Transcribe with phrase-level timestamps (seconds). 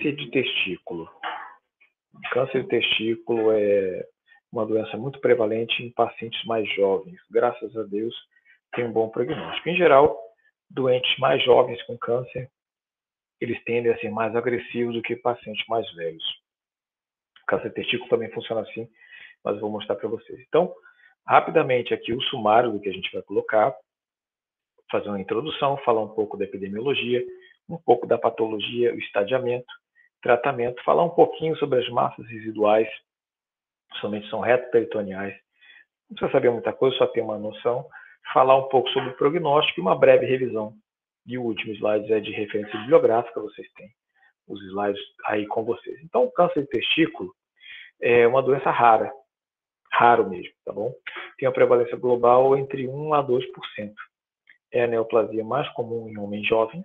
[0.00, 1.08] de testículo.
[2.32, 4.06] Câncer de testículo é
[4.50, 7.20] uma doença muito prevalente em pacientes mais jovens.
[7.30, 8.14] Graças a Deus,
[8.74, 9.68] tem um bom prognóstico.
[9.68, 10.18] Em geral,
[10.68, 12.50] doentes mais jovens com câncer,
[13.40, 16.24] eles tendem a ser mais agressivos do que pacientes mais velhos.
[17.46, 18.88] Câncer de testículo também funciona assim,
[19.44, 20.40] mas eu vou mostrar para vocês.
[20.48, 20.74] Então,
[21.26, 23.74] rapidamente aqui o sumário do que a gente vai colocar,
[24.90, 27.24] fazer uma introdução, falar um pouco da epidemiologia,
[27.68, 29.72] um pouco da patologia, o estadiamento,
[30.22, 32.88] tratamento, falar um pouquinho sobre as massas residuais,
[34.00, 35.34] somente são reto-peritoneais.
[36.08, 37.86] Não precisa saber muita coisa, só ter uma noção.
[38.32, 40.74] Falar um pouco sobre o prognóstico e uma breve revisão.
[41.26, 43.90] E o último slide é de referência bibliográfica, vocês têm
[44.48, 46.00] os slides aí com vocês.
[46.02, 47.32] Então, o câncer de testículo
[48.00, 49.12] é uma doença rara,
[49.92, 50.92] raro mesmo, tá bom?
[51.38, 53.44] Tem uma prevalência global entre 1 a 2%.
[54.72, 56.84] É a neoplasia mais comum em homens jovens,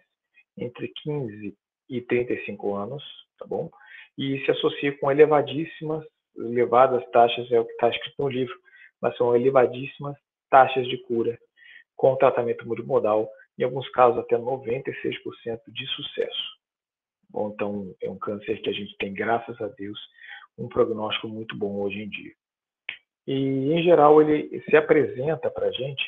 [0.57, 1.55] entre 15
[1.89, 3.03] e 35 anos,
[3.37, 3.69] tá bom?
[4.17, 6.05] E se associa com elevadíssimas,
[6.37, 8.55] elevadas taxas, é o que está escrito no livro,
[9.01, 10.15] mas são elevadíssimas
[10.49, 11.37] taxas de cura
[11.95, 16.55] com tratamento multimodal, em alguns casos até 96% de sucesso.
[17.29, 19.99] Bom, então, é um câncer que a gente tem, graças a Deus,
[20.57, 22.31] um prognóstico muito bom hoje em dia.
[23.27, 26.03] E, em geral, ele se apresenta para a gente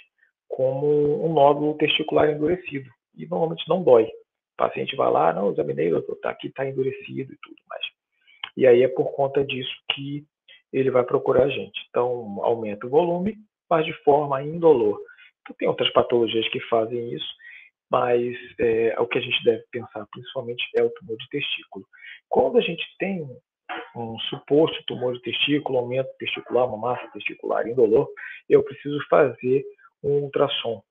[0.48, 2.90] como um nódulo testicular endurecido.
[3.16, 4.08] E normalmente não dói.
[4.58, 7.84] O paciente vai lá, não, examinei, doutor, tá aqui, está endurecido e tudo mais.
[8.56, 10.26] E aí é por conta disso que
[10.74, 11.80] ele vai procurar a gente.
[11.90, 13.38] Então, aumenta o volume,
[13.70, 15.00] mas de forma indolor.
[15.42, 17.28] Então, tem outras patologias que fazem isso,
[17.90, 21.86] mas é, o que a gente deve pensar principalmente é o tumor de testículo.
[22.28, 23.30] Quando a gente tem
[23.96, 28.10] um suposto tumor de testículo, aumento testicular, uma massa testicular indolor,
[28.50, 29.64] eu preciso fazer
[30.04, 30.82] um ultrassom.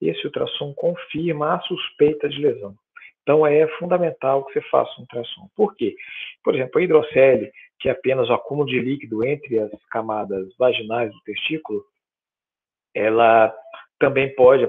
[0.00, 2.74] Esse ultrassom confirma a suspeita de lesão.
[3.22, 5.48] Então é fundamental que você faça um ultrassom.
[5.56, 5.94] Por quê?
[6.42, 11.12] Por exemplo, a hidrocele, que é apenas o acúmulo de líquido entre as camadas vaginais
[11.12, 11.84] do testículo,
[12.94, 13.54] ela
[13.98, 14.68] também pode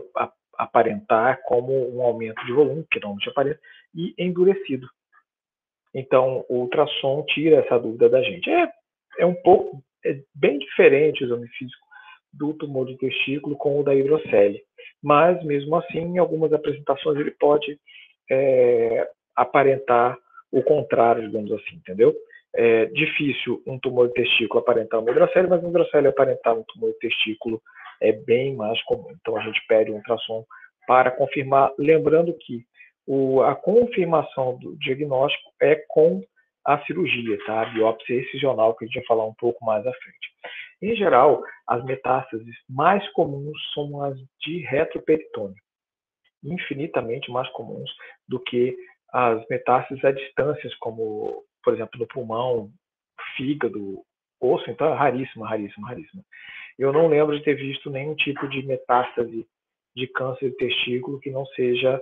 [0.58, 3.60] aparentar como um aumento de volume, que normalmente aparece,
[3.96, 4.88] e endurecido.
[5.94, 8.50] Então, o ultrassom tira essa dúvida da gente.
[8.50, 8.72] É,
[9.20, 11.84] é um pouco, é bem diferente o exame físico
[12.32, 14.64] do tumor de testículo com o da hidrocele.
[15.02, 17.80] Mas, mesmo assim, em algumas apresentações ele pode
[18.30, 20.18] é, aparentar
[20.52, 22.14] o contrário, digamos assim, entendeu?
[22.56, 26.92] É difícil um tumor de testículo aparentar uma hidrocele, mas um hidrocele aparentar um tumor
[26.92, 27.62] de testículo
[28.00, 29.08] é bem mais comum.
[29.20, 30.46] Então, a gente pede um ultrassom
[30.86, 32.64] para confirmar, lembrando que
[33.08, 36.22] o, a confirmação do diagnóstico é com
[36.66, 37.62] a cirurgia, tá?
[37.62, 40.34] A biópsia excisional, que a gente vai falar um pouco mais à frente.
[40.82, 45.56] Em geral, as metástases mais comuns são as de retroperitônio,
[46.44, 47.90] infinitamente mais comuns
[48.28, 48.76] do que
[49.12, 52.72] as metástases a distâncias, como, por exemplo, no pulmão,
[53.38, 54.04] fígado,
[54.40, 56.24] osso, então é raríssima, raríssima, raríssima.
[56.78, 59.48] Eu não lembro de ter visto nenhum tipo de metástase
[59.96, 62.02] de câncer de testículo que não seja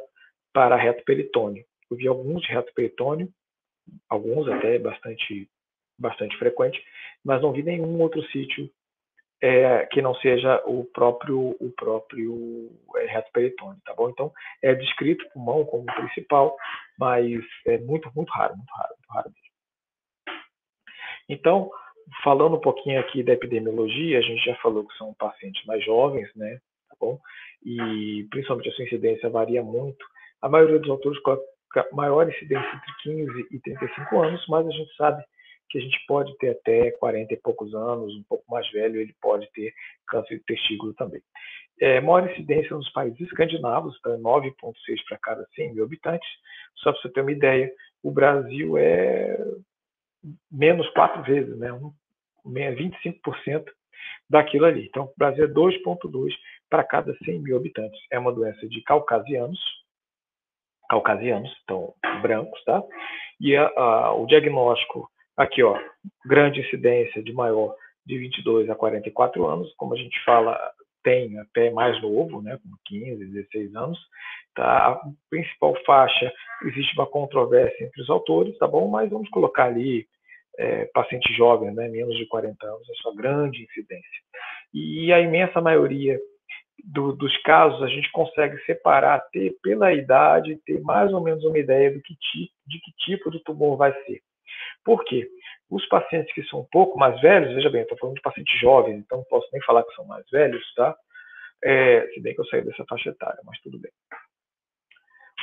[0.54, 1.66] para reto peritônio.
[1.90, 3.30] Eu vi alguns de reto peritônio,
[4.10, 5.50] alguns até bastante,
[6.00, 6.82] bastante frequente,
[7.24, 8.70] mas não vi nenhum outro sítio
[9.42, 14.10] é, que não seja o próprio, o próprio é, reto peritônio, tá bom?
[14.10, 14.32] Então,
[14.62, 16.56] é descrito o pulmão como principal,
[17.00, 19.52] mas é muito, muito raro, muito raro, muito raro mesmo.
[21.30, 21.72] Então,
[22.24, 26.30] falando um pouquinho aqui da epidemiologia, a gente já falou que são pacientes mais jovens,
[26.36, 26.60] né?
[26.90, 27.20] Tá bom?
[27.64, 30.06] E principalmente a sua incidência varia muito
[30.42, 31.44] a maioria dos autores coloca
[31.94, 35.24] maior incidência entre 15 e 35 anos, mas a gente sabe
[35.72, 39.16] que a gente pode ter até 40 e poucos anos, um pouco mais velho, ele
[39.22, 39.74] pode ter
[40.08, 41.22] câncer de testículo também.
[41.80, 44.12] É, maior incidência nos países escandinavos, tá?
[44.12, 44.74] 9,6
[45.08, 46.28] para cada 100 mil habitantes.
[46.76, 47.72] Só para você ter uma ideia,
[48.04, 49.38] o Brasil é
[50.52, 51.72] menos quatro vezes, né?
[51.74, 51.94] Um,
[52.46, 53.66] 25%
[54.30, 54.86] daquilo ali.
[54.88, 56.32] Então, o Brasil é 2,2
[56.70, 58.00] para cada 100 mil habitantes.
[58.12, 59.60] É uma doença de caucasianos,
[60.90, 62.84] caucasianos, então brancos, tá?
[63.40, 65.10] E a, a, o diagnóstico
[65.42, 65.78] aqui, ó,
[66.26, 70.58] grande incidência de maior de 22 a 44 anos, como a gente fala,
[71.04, 74.00] tem até mais novo, né, com 15, 16 anos,
[74.56, 74.88] tá?
[74.88, 76.32] A principal faixa,
[76.66, 78.88] existe uma controvérsia entre os autores, tá bom?
[78.88, 80.06] Mas vamos colocar ali
[80.58, 84.22] é, pacientes jovens, né, menos de 40 anos, é sua grande incidência.
[84.74, 86.20] E a imensa maioria
[86.84, 91.58] do, dos casos, a gente consegue separar, ter pela idade, ter mais ou menos uma
[91.58, 92.16] ideia do que
[92.68, 94.22] de que tipo de tumor vai ser.
[94.84, 95.28] Por quê?
[95.70, 98.98] Os pacientes que são um pouco mais velhos, veja bem, estou falando de pacientes jovens,
[99.00, 100.96] então não posso nem falar que são mais velhos, tá?
[101.64, 103.92] É, se bem que eu saí dessa faixa etária, mas tudo bem.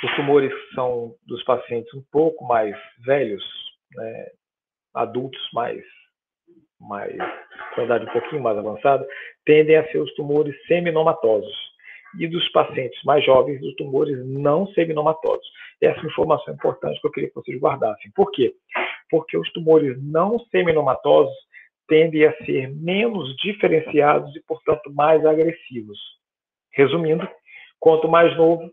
[0.05, 3.45] Os tumores são dos pacientes um pouco mais velhos,
[3.95, 4.27] né,
[4.95, 5.83] adultos mais,
[6.81, 7.17] mais,
[7.75, 9.07] com idade um pouquinho mais avançada,
[9.45, 11.69] tendem a ser os tumores seminomatosos.
[12.19, 15.47] E dos pacientes mais jovens, os tumores não seminomatosos.
[15.81, 18.11] Essa informação é importante que eu queria que vocês guardassem.
[18.13, 18.55] Por quê?
[19.11, 21.35] Porque os tumores não seminomatosos
[21.89, 25.99] tendem a ser menos diferenciados e, portanto, mais agressivos.
[26.73, 27.29] Resumindo,
[27.81, 28.71] quanto mais novo,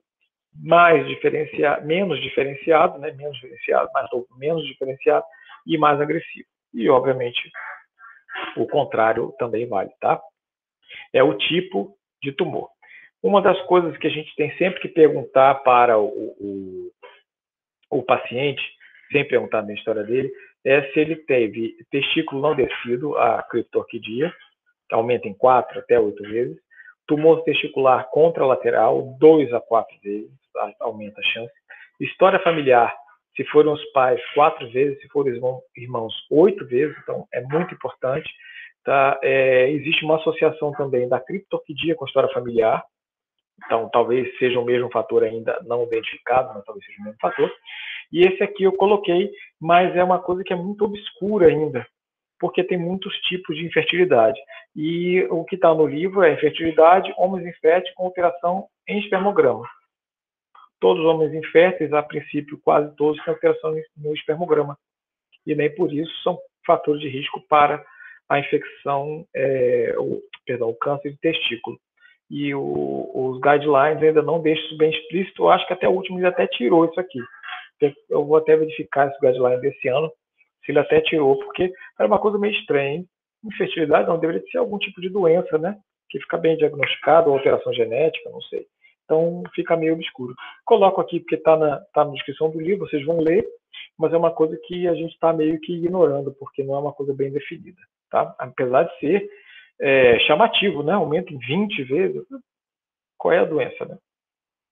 [0.54, 3.12] mais diferenciado, menos diferenciado, né?
[3.12, 5.26] menos diferenciado, mais novo, menos diferenciado
[5.66, 6.48] e mais agressivo.
[6.74, 7.50] E, obviamente,
[8.58, 10.22] o contrário também vale, tá?
[11.14, 12.70] É o tipo de tumor.
[13.24, 16.92] Uma das coisas que a gente tem sempre que perguntar para o, o,
[17.90, 18.62] o paciente,
[19.16, 20.30] sem perguntar na história dele,
[20.66, 24.34] é se ele teve testículo não descido, a criptorquidia,
[24.92, 26.58] aumenta em 4 até 8 vezes,
[27.08, 30.32] tumor testicular contralateral, 2 a 4 vezes,
[30.82, 31.54] aumenta a chance,
[32.02, 32.94] história familiar,
[33.38, 35.40] se foram os pais, 4 vezes, se forem
[35.78, 38.30] irmãos, 8 vezes, então é muito importante.
[38.84, 39.18] Tá?
[39.24, 42.84] É, existe uma associação também da criptorquidia com a história familiar,
[43.66, 47.52] então talvez seja o mesmo fator ainda não identificado, mas talvez seja o mesmo fator.
[48.12, 51.86] E esse aqui eu coloquei, mas é uma coisa que é muito obscura ainda,
[52.40, 54.40] porque tem muitos tipos de infertilidade.
[54.75, 59.68] E o que está no livro é infertilidade, homens inférteis com alteração em espermograma.
[60.80, 64.78] Todos os homens inférteis, a princípio, quase todos têm alteração no espermograma.
[65.46, 67.84] E nem por isso são fatores de risco para
[68.28, 71.78] a infecção, é, o, perdão, o câncer de testículo.
[72.30, 75.44] E o, os guidelines ainda não deixam isso bem explícito.
[75.44, 77.19] Eu acho que até o último ele até tirou isso aqui.
[78.10, 80.12] Eu vou até verificar esse guideline desse ano,
[80.63, 82.95] se ele até tirou, porque era uma coisa meio estranha.
[82.95, 83.07] Hein?
[83.44, 85.77] Infertilidade não deveria ser algum tipo de doença, né?
[86.10, 88.66] Que fica bem diagnosticado, ou alteração genética, não sei.
[89.04, 90.33] Então fica meio obscuro.
[90.66, 93.45] Coloco aqui porque está na, tá na descrição do livro, vocês vão ler,
[93.98, 96.94] mas é uma coisa que a gente está meio que ignorando, porque não é uma
[96.94, 97.80] coisa bem definida.
[98.10, 98.36] Tá?
[98.39, 99.30] Apesar de ser
[99.80, 100.94] é, chamativo, né?
[100.94, 102.24] aumenta em 20 vezes.
[103.18, 103.86] Qual é a doença?
[103.86, 103.98] Né?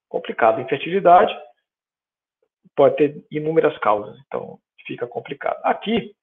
[0.09, 0.61] Complicado.
[0.61, 1.33] Infertilidade,
[2.75, 5.59] pode ter inúmeras causas, então fica complicado.
[5.63, 6.13] Aqui,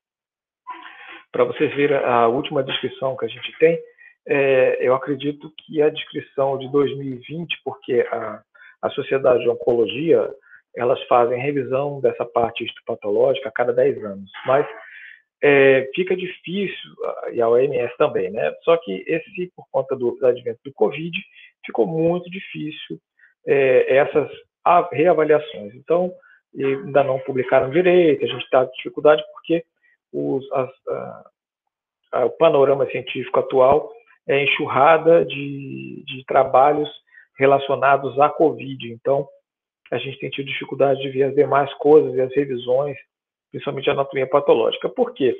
[1.32, 3.79] para vocês verem a última descrição que a gente tem,
[4.26, 8.43] é, eu acredito que a descrição de 2020, porque a,
[8.82, 10.29] a Sociedade de Oncologia,
[10.76, 14.67] elas fazem revisão dessa parte histopatológica a cada 10 anos, mas
[15.43, 16.91] é, fica difícil,
[17.32, 18.55] e a OMS também, né?
[18.62, 21.17] Só que esse, por conta do, do advento do Covid,
[21.64, 22.99] ficou muito difícil
[23.47, 24.31] é, essas
[24.93, 25.75] reavaliações.
[25.75, 26.12] Então,
[26.55, 29.64] e ainda não publicaram direito, a gente está com dificuldade porque
[30.12, 31.31] os, as, a,
[32.12, 33.93] a, o panorama científico atual
[34.26, 36.88] é enxurrada de, de trabalhos
[37.38, 38.93] relacionados à Covid.
[38.93, 39.26] Então,
[39.91, 42.97] a gente tem tido dificuldade de ver as demais coisas e as revisões,
[43.50, 44.88] principalmente a anatomia patológica.
[44.88, 45.37] Por quê?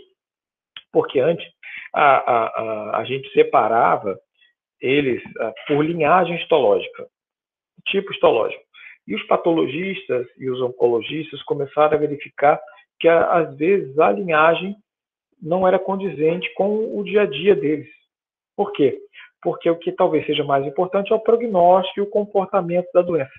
[0.93, 1.47] Porque antes
[1.95, 4.19] a, a, a, a gente separava
[4.81, 5.23] eles
[5.69, 7.07] por linhagem histológica,
[7.87, 8.63] tipo histológico.
[9.11, 12.61] E os patologistas e os oncologistas começaram a verificar
[13.01, 14.77] que, às vezes, a linhagem
[15.43, 17.89] não era condizente com o dia a dia deles.
[18.57, 19.01] Por quê?
[19.43, 23.33] Porque o que talvez seja mais importante é o prognóstico e o comportamento da doença.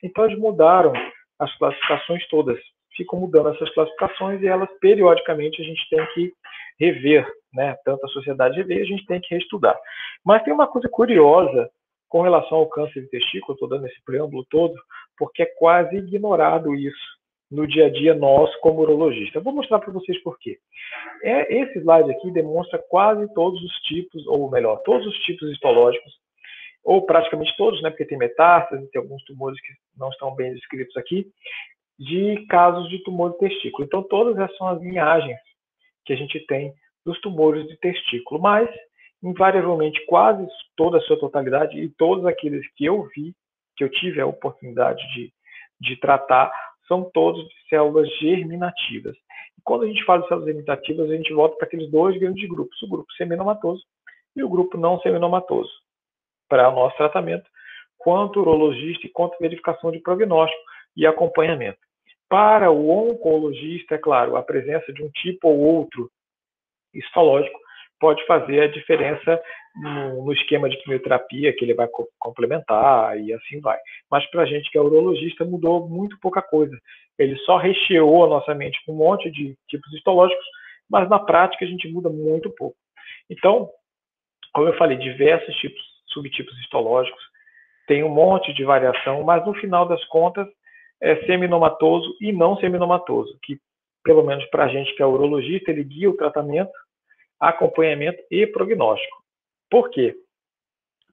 [0.00, 0.92] Então, eles mudaram
[1.40, 2.60] as classificações todas.
[2.96, 6.32] Ficam mudando essas classificações e elas, periodicamente, a gente tem que
[6.78, 7.74] rever, né?
[7.84, 9.76] Tanto a sociedade rever, a gente tem que reestudar.
[10.24, 11.68] Mas tem uma coisa curiosa
[12.08, 14.74] com relação ao câncer de testículo, estou dando esse preâmbulo todo,
[15.18, 17.16] porque é quase ignorado isso
[17.50, 19.40] no dia a dia nosso como urologista.
[19.40, 20.58] Vou mostrar para vocês por quê.
[21.22, 26.12] É, esse slide aqui demonstra quase todos os tipos, ou melhor, todos os tipos histológicos,
[26.84, 30.96] ou praticamente todos, né, porque tem metástase, tem alguns tumores que não estão bem descritos
[30.96, 31.26] aqui,
[31.98, 33.84] de casos de tumor de testículo.
[33.84, 35.38] Então, todas essas são as linhagens
[36.04, 36.72] que a gente tem
[37.04, 38.68] dos tumores de testículo, mas
[39.22, 40.46] invariavelmente quase
[40.76, 43.34] toda a sua totalidade e todos aqueles que eu vi,
[43.76, 45.32] que eu tive a oportunidade de,
[45.80, 46.50] de tratar,
[46.88, 49.16] são todos de células germinativas.
[49.58, 52.48] E quando a gente fala de células germinativas, a gente volta para aqueles dois grandes
[52.48, 53.82] grupos, o grupo seminomatoso
[54.34, 55.70] e o grupo não seminomatoso,
[56.48, 57.48] para o nosso tratamento,
[57.98, 60.62] quanto urologista e quanto verificação de prognóstico
[60.96, 61.78] e acompanhamento.
[62.28, 66.10] Para o oncologista, é claro, a presença de um tipo ou outro
[66.92, 67.58] histológico
[68.00, 69.40] pode fazer a diferença
[69.80, 73.78] no, no, esquema de quimioterapia que ele vai co complementar e assim vai.
[74.10, 76.76] Mas para a gente que é urologista mudou muito pouca coisa.
[77.18, 80.44] Ele só recheou a nossa mente com um monte de tipos histológicos,
[80.88, 82.76] mas na prática a gente muda muito pouco.
[83.30, 83.70] Então,
[84.52, 87.22] como eu falei, diversos tipos, subtipos histológicos,
[87.86, 90.46] tem um monte de variação, mas no final das contas
[91.00, 93.58] é, seminomatoso e não seminomatoso, que
[94.02, 96.70] pelo menos para a gente que é urologista, ele guia o tratamento,
[97.40, 99.25] acompanhamento e prognóstico.
[99.70, 100.14] Por quê?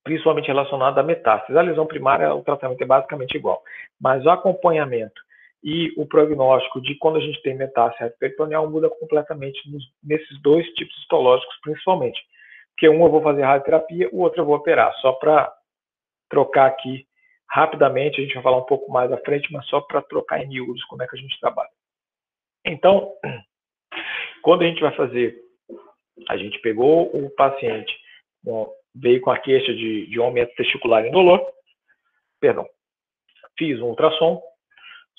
[0.04, 1.58] Principalmente relacionado à metástase.
[1.58, 3.64] A lesão primária, o tratamento é basicamente igual,
[4.00, 5.22] mas o acompanhamento
[5.64, 10.68] e o prognóstico de quando a gente tem metástase peritoneal muda completamente nos, nesses dois
[10.74, 12.22] tipos histológicos, principalmente.
[12.72, 15.54] Porque um eu vou fazer radioterapia, o outro eu vou operar, só para
[16.30, 17.08] trocar aqui
[17.50, 20.48] rapidamente, a gente vai falar um pouco mais à frente, mas só para trocar em
[20.48, 21.70] miúdos como é que a gente trabalha.
[22.66, 23.14] Então,
[24.42, 25.40] quando a gente vai fazer,
[26.28, 27.94] a gente pegou o paciente,
[28.96, 31.46] veio com a queixa de, de um aumento testicular indolor,
[32.40, 32.68] perdão,
[33.58, 34.42] fiz um ultrassom,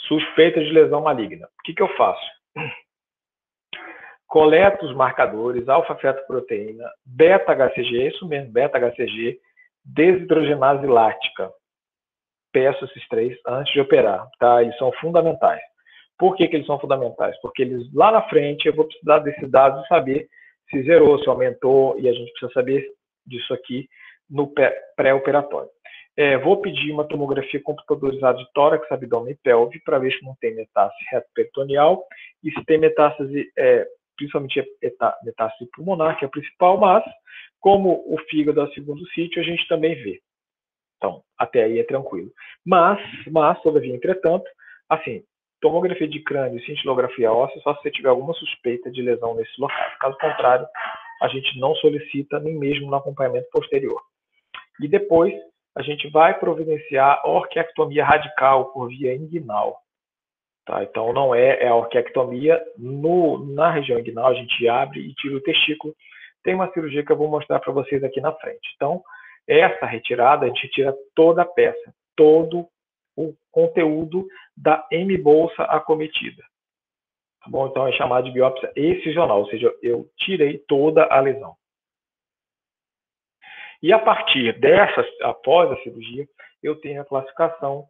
[0.08, 1.46] suspeita de lesão maligna.
[1.46, 2.24] O que, que eu faço?
[4.26, 9.38] Coleto os marcadores, alfa-fetoproteína, beta-HCG, é isso mesmo, beta-HCG,
[9.84, 11.52] desidrogenase lática.
[12.52, 14.62] Peço esses três antes de operar, tá?
[14.62, 15.62] Eles são fundamentais.
[16.18, 17.38] Por que, que eles são fundamentais?
[17.40, 20.28] Porque eles lá na frente eu vou precisar desses dados e saber
[20.70, 22.88] se zerou, se aumentou, e a gente precisa saber
[23.26, 23.88] disso aqui
[24.28, 24.52] no
[24.96, 25.70] pré-operatório.
[26.16, 30.36] É, vou pedir uma tomografia computadorizada de tórax, abdômen e pelve para ver se não
[30.40, 32.04] tem metástase reto-peritoneal
[32.42, 34.64] e se tem metástase, é, principalmente
[35.24, 37.02] metástase pulmonar, que é a principal, mas
[37.60, 40.20] como o fígado é o segundo sítio, a gente também vê.
[40.98, 42.30] Então, até aí é tranquilo.
[42.64, 43.00] Mas,
[43.30, 44.48] mas, todavia, entretanto,
[44.88, 45.24] assim,
[45.60, 49.56] tomografia de crânio e cintilografia óssea só se você tiver alguma suspeita de lesão nesses
[49.58, 49.98] locais.
[49.98, 50.66] Caso contrário,
[51.22, 54.00] a gente não solicita nem mesmo no acompanhamento posterior.
[54.80, 55.32] E depois,
[55.76, 59.78] a gente vai providenciar orquiectomia radical por via inguinal.
[60.64, 60.82] Tá?
[60.82, 65.36] Então, não é, é a orquiectomia no, na região inguinal, a gente abre e tira
[65.36, 65.94] o testículo.
[66.42, 68.72] Tem uma cirurgia que eu vou mostrar para vocês aqui na frente.
[68.74, 69.02] Então,
[69.46, 72.66] essa retirada, a gente tira toda a peça, todo
[73.16, 76.42] o conteúdo da M-bolsa acometida.
[77.44, 77.66] Tá bom?
[77.66, 81.54] Então é chamado de biópsia excisional, ou seja, eu tirei toda a lesão.
[83.82, 86.26] E a partir dessa, após a cirurgia,
[86.62, 87.86] eu tenho a classificação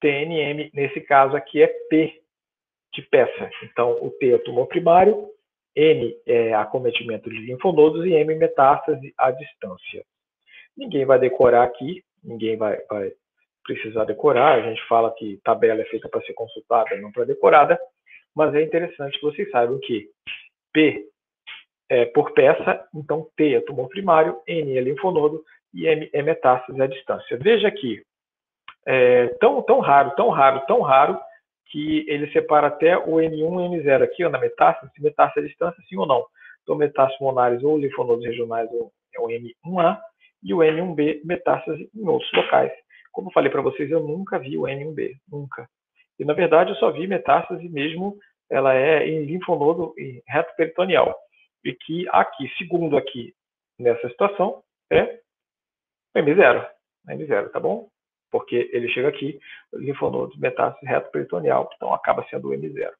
[0.00, 2.20] TNM, nesse caso aqui é P
[2.92, 3.48] de peça.
[3.62, 5.30] Então, o T é tumor primário,
[5.76, 10.04] N é acometimento de linfonodos e M metástase à distância.
[10.76, 13.12] Ninguém vai decorar aqui, ninguém vai, vai
[13.62, 14.54] precisar decorar.
[14.54, 17.78] A gente fala que tabela é feita para ser consultada, não para decorada,
[18.36, 20.10] mas é interessante que vocês saibam que
[20.72, 21.08] P
[21.88, 26.80] é por peça, então T é tumor primário, N é linfonodo e M é metástase
[26.80, 27.38] à distância.
[27.38, 28.02] Veja aqui,
[28.86, 31.18] é tão, tão raro, tão raro, tão raro,
[31.68, 35.48] que ele separa até o N1 e N0 aqui, ó, na metástase, se metástase à
[35.48, 36.24] distância, sim ou não.
[36.62, 38.68] Então, metástases pulmonares ou linfonodos regionais
[39.14, 39.98] é o M1A
[40.42, 42.72] e o N1B, metástase em outros locais.
[43.12, 45.68] Como eu falei para vocês, eu nunca vi o N1B, nunca.
[46.18, 48.18] E na verdade eu só vi metástase mesmo,
[48.50, 49.94] ela é em linfonodo
[50.26, 51.14] reto peritoneal.
[51.64, 53.34] E que aqui, segundo aqui,
[53.78, 55.20] nessa situação, é
[56.16, 56.70] M0.
[57.08, 57.88] M0, tá bom?
[58.30, 59.38] Porque ele chega aqui,
[59.72, 62.92] linfonodo, metástase reto peritoneal, então acaba sendo o M0.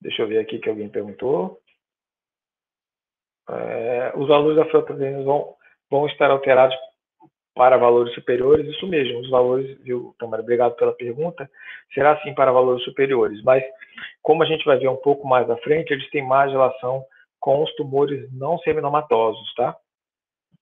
[0.00, 1.60] Deixa eu ver aqui que alguém perguntou.
[3.48, 5.54] É, os valores da proteínas vão,
[5.90, 6.76] vão estar alterados
[7.60, 11.46] para valores superiores, isso mesmo, os valores, viu, Tomara, obrigado pela pergunta,
[11.92, 13.62] será sim para valores superiores, mas
[14.22, 17.04] como a gente vai ver um pouco mais à frente, eles têm mais relação
[17.38, 19.76] com os tumores não seminomatosos, tá?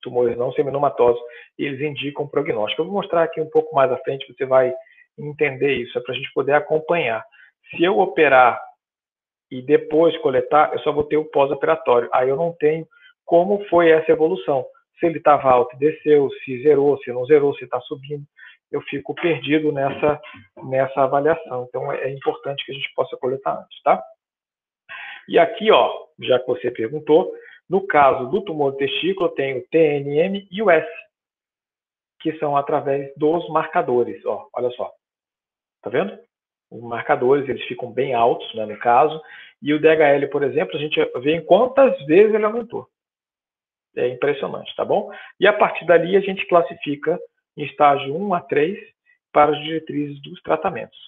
[0.03, 1.23] Tumores não seminomatosos,
[1.57, 2.83] e eles indicam prognóstico.
[2.83, 4.75] Eu vou mostrar aqui um pouco mais à frente, você vai
[5.17, 7.25] entender isso, é para a gente poder acompanhar.
[7.71, 8.61] Se eu operar
[9.53, 12.85] e depois coletar, eu só vou ter o pós-operatório, aí eu não tenho
[13.25, 14.67] como foi essa evolução
[14.99, 18.25] se ele estava alto e desceu, se zerou, se não zerou, se está subindo.
[18.71, 20.21] Eu fico perdido nessa,
[20.65, 21.67] nessa avaliação.
[21.69, 24.03] Então, é, é importante que a gente possa coletar antes, tá?
[25.29, 27.33] E aqui, ó, já que você perguntou,
[27.69, 30.89] no caso do tumor do testículo, eu tenho TNM e o S,
[32.21, 34.25] que são através dos marcadores.
[34.25, 34.91] Ó, olha só.
[35.83, 36.19] Tá vendo?
[36.71, 39.21] Os marcadores, eles ficam bem altos, né, no caso.
[39.63, 42.89] E o DHL, por exemplo, a gente vê em quantas vezes ele aumentou.
[43.97, 45.11] É impressionante, tá bom?
[45.41, 47.19] E a partir dali a gente classifica
[47.57, 48.79] em estágio 1 a 3
[49.33, 50.99] para as diretrizes dos tratamentos.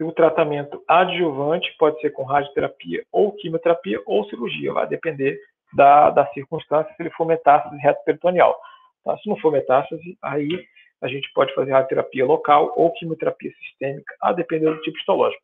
[0.00, 5.38] O tratamento adjuvante pode ser com radioterapia ou quimioterapia ou cirurgia, vai depender
[5.72, 8.56] da, da circunstância, se ele for metástase reto-peritoneal.
[9.04, 9.16] Tá?
[9.18, 10.66] Se não for metástase, aí
[11.00, 15.42] a gente pode fazer radioterapia local ou quimioterapia sistêmica, a depender do tipo histológico.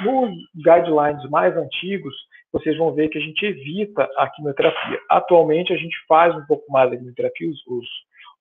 [0.00, 2.14] Nos guidelines mais antigos,
[2.54, 5.00] vocês vão ver que a gente evita a quimioterapia.
[5.10, 7.88] Atualmente, a gente faz um pouco mais de quimioterapia, os, os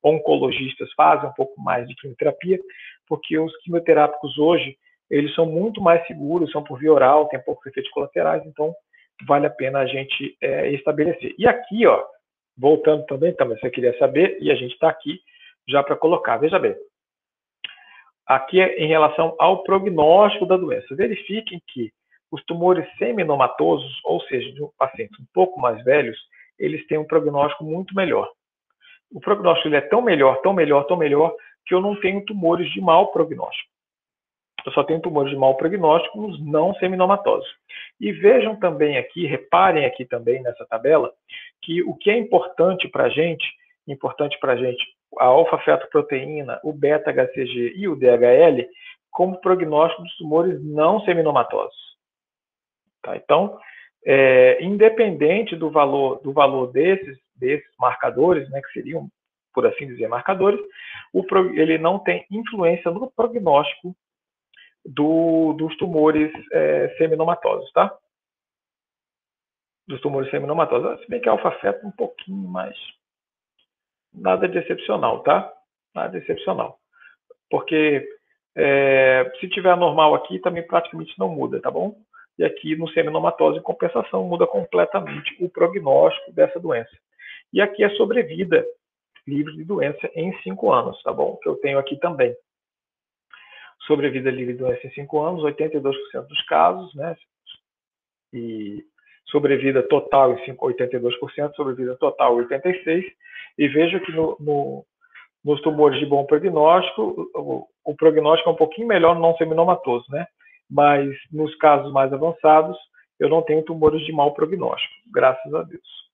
[0.04, 2.60] oncologistas fazem um pouco mais de quimioterapia,
[3.08, 4.78] porque os quimioterápicos hoje,
[5.10, 8.72] eles são muito mais seguros, são por via oral, tem poucos efeitos colaterais, então
[9.26, 11.34] vale a pena a gente é, estabelecer.
[11.40, 12.06] E aqui, ó,
[12.56, 15.20] voltando também, também você queria saber, e a gente está aqui
[15.68, 16.38] já para colocar.
[16.38, 16.76] Veja bem,
[18.28, 20.96] aqui é em relação ao prognóstico da doença.
[20.96, 21.92] Verifiquem que
[22.34, 26.18] os tumores seminomatosos, ou seja, de pacientes um pouco mais velhos,
[26.58, 28.28] eles têm um prognóstico muito melhor.
[29.12, 32.68] O prognóstico ele é tão melhor, tão melhor, tão melhor, que eu não tenho tumores
[32.72, 33.70] de mau prognóstico.
[34.66, 37.48] Eu só tenho tumores de mau prognóstico nos não seminomatosos.
[38.02, 41.14] E vejam também aqui, reparem aqui também nessa tabela,
[41.62, 43.46] que o que é importante para a gente,
[43.88, 44.84] importante para a gente,
[45.20, 48.68] a alfa-fetoproteína, o beta-HCG e o DHL,
[49.12, 51.93] como prognóstico dos tumores não seminomatosos.
[53.04, 53.16] Tá?
[53.18, 53.60] Então,
[54.06, 59.10] é, independente do valor, do valor desses, desses marcadores, né, que seriam,
[59.54, 60.60] por assim dizer, marcadores,
[61.14, 63.96] o, ele não tem influência no prognóstico
[64.86, 67.96] do, dos tumores é, seminomatosos, tá?
[69.88, 71.02] Dos tumores seminomatosos.
[71.02, 72.76] Se bem que a alfa-feto é um pouquinho mais.
[74.14, 75.52] Nada de excepcional, tá?
[75.94, 76.80] Nada de excepcional.
[77.50, 78.08] Porque
[78.56, 81.96] é, se tiver normal aqui, também praticamente não muda, tá bom?
[82.38, 86.92] E aqui no seminomatose, em compensação, muda completamente o prognóstico dessa doença.
[87.52, 88.66] E aqui é sobrevida
[89.28, 91.38] livre de doença em 5 anos, tá bom?
[91.42, 92.36] Que eu tenho aqui também.
[93.86, 97.16] Sobrevida livre de doença em 5 anos, 82% dos casos, né?
[98.34, 98.84] E
[99.28, 103.04] sobrevida total em 82%, sobrevida total 86%.
[103.58, 104.86] E vejo que no, no,
[105.44, 110.06] nos tumores de bom prognóstico, o, o prognóstico é um pouquinho melhor no não seminomatoso,
[110.10, 110.28] né?
[110.74, 112.76] Mas nos casos mais avançados,
[113.20, 116.12] eu não tenho tumores de mau prognóstico, graças a Deus.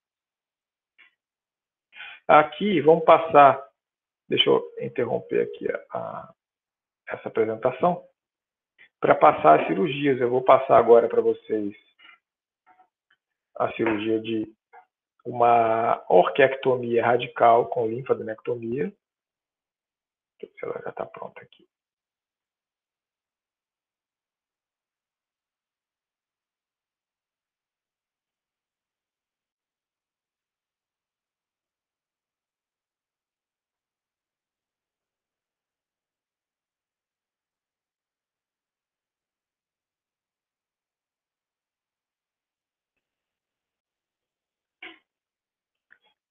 [2.28, 3.66] Aqui, vamos passar,
[4.28, 6.34] deixa eu interromper aqui a, a,
[7.08, 8.06] essa apresentação,
[9.00, 10.20] para passar as cirurgias.
[10.20, 11.74] Eu vou passar agora para vocês
[13.58, 14.54] a cirurgia de
[15.26, 18.94] uma orquiectomia radical com linfadenectomia.
[20.42, 21.66] Deixa eu ver se ela já está pronta aqui.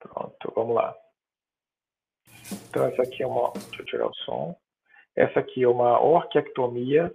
[0.00, 0.94] Pronto, vamos lá.
[2.68, 3.52] Então, essa aqui é uma.
[3.52, 4.56] Deixa eu tirar o som.
[5.16, 7.12] Essa aqui é uma orquiectomia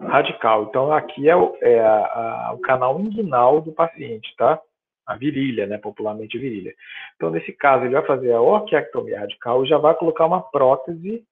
[0.00, 0.64] radical.
[0.64, 4.60] Então, aqui é, o, é a, a, o canal inguinal do paciente, tá?
[5.06, 5.78] A virilha, né?
[5.78, 6.74] Popularmente virilha.
[7.14, 11.24] Então, nesse caso, ele vai fazer a orquiectomia radical e já vai colocar uma prótese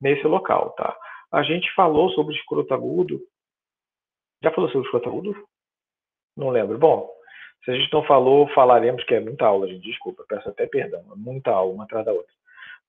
[0.00, 0.96] nesse local, tá?
[1.32, 3.20] A gente falou sobre escroto agudo.
[4.42, 5.48] Já falou sobre escroto agudo?
[6.36, 6.78] Não lembro.
[6.78, 7.15] Bom,
[7.66, 9.82] se a gente não falou, falaremos que é muita aula, gente.
[9.82, 11.00] Desculpa, peço até perdão.
[11.00, 12.32] É muita aula, uma atrás da outra.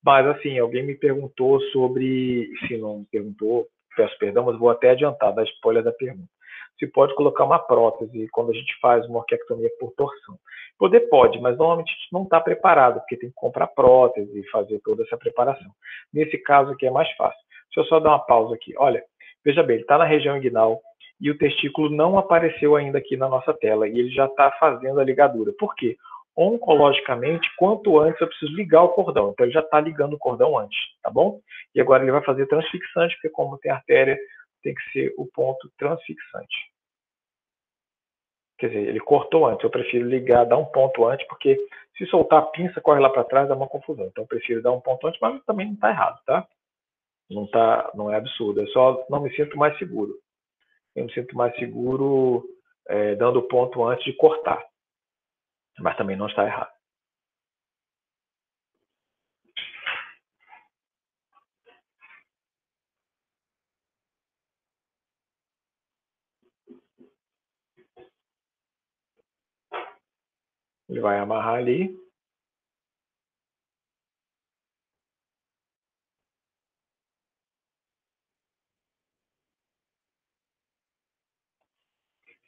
[0.05, 2.47] Mas, assim, alguém me perguntou sobre.
[2.67, 6.29] Se não me perguntou, peço perdão, mas vou até adiantar, dar spoiler da pergunta.
[6.77, 10.37] Se pode colocar uma prótese quando a gente faz uma orquiectomia por torção.
[10.77, 14.47] Poder pode, mas normalmente a gente não está preparado, porque tem que comprar prótese e
[14.51, 15.71] fazer toda essa preparação.
[16.13, 17.41] Nesse caso aqui é mais fácil.
[17.65, 18.75] Deixa eu só dar uma pausa aqui.
[18.77, 19.03] Olha,
[19.43, 20.79] veja bem, ele está na região inguinal,
[21.19, 24.99] e o testículo não apareceu ainda aqui na nossa tela e ele já está fazendo
[24.99, 25.51] a ligadura.
[25.53, 25.97] Por quê?
[26.35, 29.31] Oncologicamente, quanto antes eu preciso ligar o cordão.
[29.31, 31.41] Então ele já está ligando o cordão antes, tá bom?
[31.73, 34.17] E agora ele vai fazer transfixante, porque como tem artéria,
[34.61, 36.55] tem que ser o ponto transfixante.
[38.59, 39.63] Quer dizer, ele cortou antes.
[39.63, 41.57] Eu prefiro ligar, dar um ponto antes, porque
[41.97, 44.05] se soltar a pinça, corre lá para trás, dá uma confusão.
[44.05, 46.47] Então eu prefiro dar um ponto antes, mas também não está errado, tá?
[47.29, 48.61] Não, tá, não é absurdo.
[48.61, 50.13] Eu só não me sinto mais seguro
[50.97, 52.43] eu me sinto mais seguro
[52.87, 54.59] é, dando ponto antes de cortar.
[55.79, 56.71] Mas também não está errado.
[70.89, 72.06] Ele vai amarrar ali.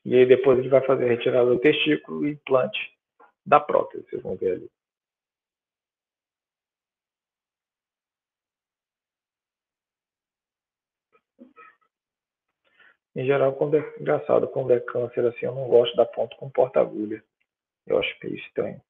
[0.06, 2.80] E aí depois ele vai fazer a retirada do testículo e implante
[3.46, 4.70] da prótese, vocês vão ver ali.
[13.16, 16.50] Em geral, quando é engraçado, quando é câncer assim, eu não gosto da ponta com
[16.50, 17.22] porta-agulha.
[17.86, 18.82] Eu acho meio estranho.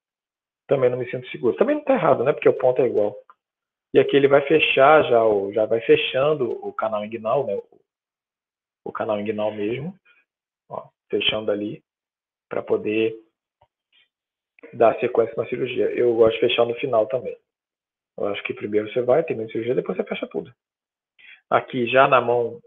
[0.67, 1.55] Também não me sinto seguro.
[1.57, 2.31] Também não está errado, né?
[2.33, 3.17] Porque o ponto é igual.
[3.93, 5.21] E aqui ele vai fechar já,
[5.53, 7.59] já vai fechando o canal inguinal, né?
[8.83, 9.97] O canal inguinal mesmo,
[10.69, 11.83] ó, fechando ali
[12.47, 13.15] para poder
[14.73, 15.85] dar sequência na cirurgia.
[15.91, 17.37] Eu gosto de fechar no final também.
[18.17, 20.53] Eu acho que primeiro você vai, termina a cirurgia, depois você fecha tudo.
[21.49, 22.59] Aqui já na mão,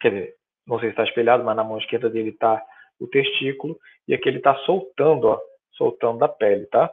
[0.00, 0.34] quer dizer,
[0.66, 2.64] não sei se está espelhado, mas na mão esquerda dele está
[2.98, 5.40] o testículo e aqui ele está soltando, ó,
[5.72, 6.90] soltando da pele, tá?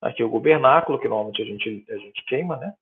[0.00, 2.72] Aqui o gubernáculo, que normalmente a gente, a gente queima, né?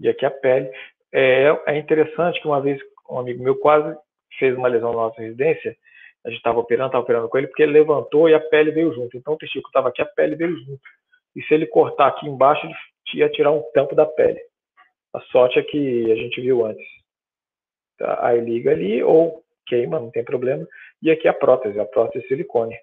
[0.00, 0.70] E aqui a pele.
[1.12, 3.96] É, é interessante que uma vez um amigo meu quase
[4.38, 5.76] fez uma lesão na nossa residência,
[6.24, 8.92] a gente estava operando, estava operando com ele, porque ele levantou e a pele veio
[8.94, 9.16] junto.
[9.16, 10.80] Então o testículo estava aqui, a pele veio junto.
[11.34, 12.66] E se ele cortar aqui embaixo,
[13.14, 14.40] ia tirar um tampo da pele.
[15.12, 16.86] A sorte é que a gente viu antes.
[17.98, 18.26] Tá?
[18.26, 20.66] Aí liga ali, ou queima, não tem problema.
[21.02, 22.76] E aqui a prótese, a prótese silicone.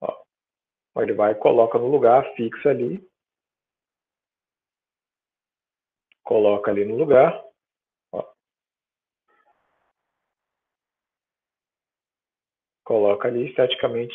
[0.00, 1.02] Ó.
[1.02, 3.06] Ele vai coloca no lugar, fixa ali.
[6.22, 7.42] Coloca ali no lugar.
[8.12, 8.24] Ó.
[12.88, 14.14] Coloca ali esteticamente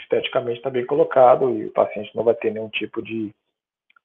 [0.00, 3.30] esteticamente está bem colocado e o paciente não vai ter nenhum tipo de,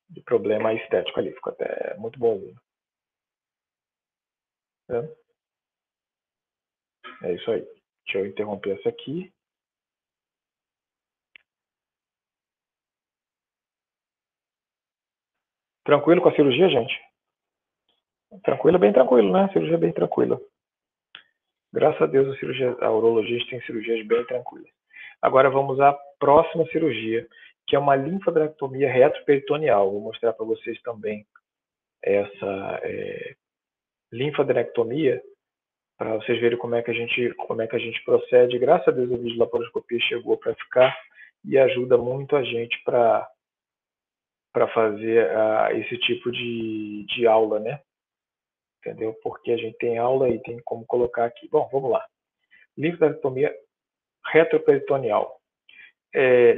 [0.10, 1.32] de problema estético ali.
[1.32, 2.60] Ficou até muito bonzinho.
[4.90, 7.30] É.
[7.30, 7.66] é isso aí.
[8.04, 9.34] Deixa eu interromper essa aqui.
[15.84, 17.00] Tranquilo com a cirurgia, gente?
[18.44, 19.44] Tranquilo, bem tranquilo, né?
[19.44, 20.40] A cirurgia bem tranquila.
[21.72, 24.70] Graças a Deus, a, cirurgia, a urologista tem cirurgias bem tranquilas.
[25.22, 27.28] Agora vamos à próxima cirurgia,
[27.68, 29.92] que é uma linfadenectomia retroperitoneal.
[29.92, 31.26] Vou mostrar para vocês também
[32.04, 33.36] essa é,
[35.98, 38.60] para vocês verem como é que a gente como é que a gente procede.
[38.60, 40.96] Graças a Deus o vídeo de laparoscopia chegou para ficar
[41.46, 43.28] e ajuda muito a gente para
[44.54, 47.82] para fazer uh, esse tipo de, de aula, né?
[48.80, 49.14] Entendeu?
[49.24, 51.50] Porque a gente tem aula e tem como colocar aqui.
[51.50, 52.06] Bom, vamos lá.
[52.78, 53.54] Linfadenectomia
[54.32, 55.40] retroperitoneal.
[56.16, 56.56] É,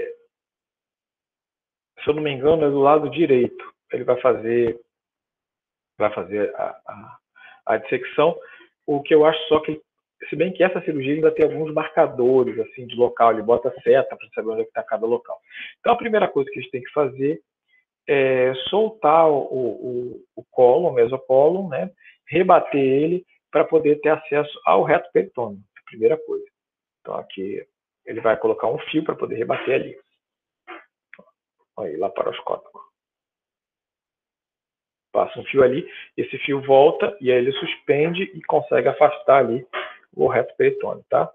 [2.03, 3.73] se eu não me engano, é do lado direito.
[3.91, 4.79] Ele vai fazer,
[5.97, 7.17] vai fazer a, a,
[7.67, 8.37] a dissecção.
[8.85, 9.81] O que eu acho só que,
[10.29, 14.15] se bem que essa cirurgia ainda tem alguns marcadores assim de local, ele bota seta
[14.15, 15.39] para saber onde é está cada local.
[15.79, 17.41] Então a primeira coisa que a gente tem que fazer
[18.07, 21.91] é soltar o, o, o colo, o né?
[22.27, 25.59] rebater ele para poder ter acesso ao reto peritônio.
[25.85, 26.45] Primeira coisa.
[26.99, 27.65] Então aqui
[28.05, 29.97] ele vai colocar um fio para poder rebater ali.
[31.79, 32.79] Aí, laparoscópico.
[35.11, 39.65] Passa um fio ali, esse fio volta e aí ele suspende e consegue afastar ali
[40.13, 41.31] o reto peritônio, tá?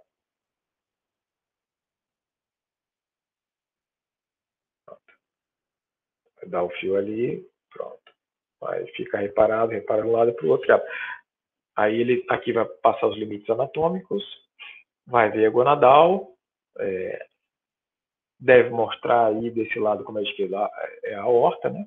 [6.47, 8.01] Dar o fio ali, pronto.
[8.65, 10.69] Aí fica reparado, repara um lado para o outro.
[11.77, 14.23] Aí ele aqui vai passar os limites anatômicos,
[15.07, 16.37] vai ver a gonadal,
[16.79, 17.27] é,
[18.39, 20.57] deve mostrar aí desse lado como é esquerdo
[21.05, 21.87] é a horta, né?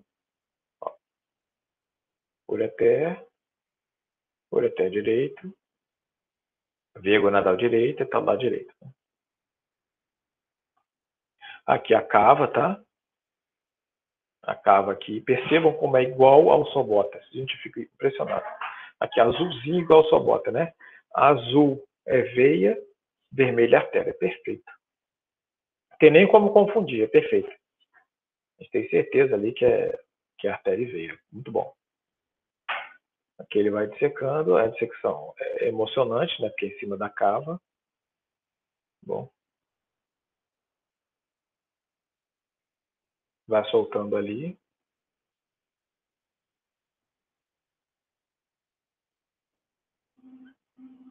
[2.48, 3.26] Ureter,
[4.52, 5.54] ureter direito,
[6.98, 8.74] veia gonadal direita e tal lado direito.
[8.82, 8.92] Né?
[11.66, 12.83] Aqui a cava, tá?
[14.44, 15.22] A cava aqui.
[15.22, 17.18] Percebam como é igual ao sobota.
[17.18, 18.46] A gente fica impressionado.
[19.00, 20.74] Aqui azulzinho igual ao sobota, né?
[21.14, 22.78] Azul é veia,
[23.32, 24.10] vermelho artéria.
[24.10, 24.70] É perfeito.
[25.92, 27.50] Não tem nem como confundir, é perfeito.
[28.60, 29.98] A gente tem certeza ali que é,
[30.38, 31.20] que é artéria e veia.
[31.32, 31.74] Muito bom.
[33.40, 36.50] Aqui ele vai dissecando, a dissecção é emocionante, né?
[36.50, 37.60] Porque é em cima da cava.
[39.06, 39.30] Bom.
[43.48, 44.58] Vai soltando ali.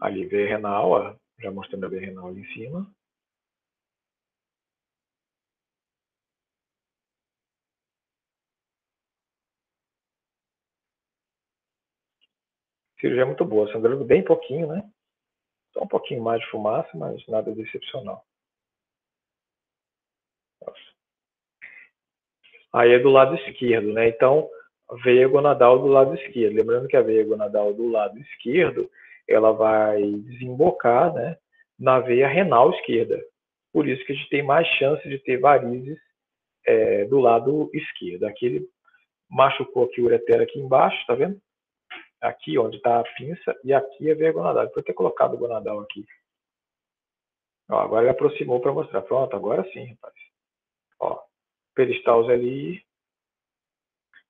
[0.00, 2.86] Ali veia renal, ó já mostrando a veia renal ali em cima.
[13.02, 14.88] cirurgia é muito boa, sangrando bem pouquinho, né?
[15.72, 18.24] Só um pouquinho mais de fumaça, mas nada de excepcional.
[20.60, 20.92] Nossa.
[22.72, 24.08] Aí é do lado esquerdo, né?
[24.08, 24.48] Então,
[25.04, 26.56] veia gonadal do lado esquerdo.
[26.56, 28.90] Lembrando que a veia gonadal do lado esquerdo
[29.28, 31.36] ela vai desembocar né,
[31.78, 33.22] na veia renal esquerda.
[33.72, 35.98] Por isso que a gente tem mais chance de ter varizes
[36.66, 38.24] é, do lado esquerdo.
[38.24, 38.68] Aqui ele
[39.30, 41.40] machucou aqui o ureter aqui embaixo, tá vendo?
[42.20, 44.66] Aqui onde está a pinça e aqui é veia gonadal.
[44.66, 46.04] Depois ter colocado o gonadal aqui.
[47.70, 49.02] Ó, agora ele aproximou para mostrar.
[49.02, 50.14] Pronto, agora sim, rapaz.
[51.74, 52.82] Peristalse ali.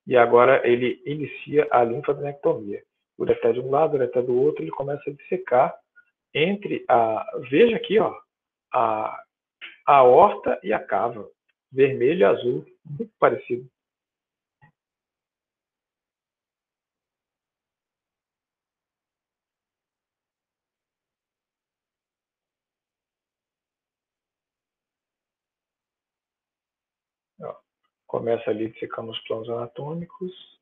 [0.07, 2.83] E agora ele inicia a linfadenectomia.
[3.17, 5.75] O ureter de um lado, o ureter do outro, ele começa a dissecar
[6.35, 7.25] entre a...
[7.51, 8.15] Veja aqui, ó.
[8.73, 9.23] A,
[9.87, 11.29] a horta e a cava.
[11.71, 12.67] Vermelho e azul.
[12.85, 13.69] Muito parecido.
[28.13, 30.53] Começa ali dissecando os planos anatômicos.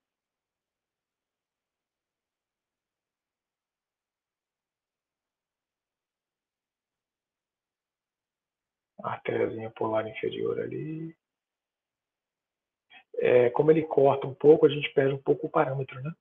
[9.02, 11.16] artériazinha polar inferior ali.
[13.16, 16.12] É, como ele corta um pouco, a gente perde um pouco o parâmetro, né?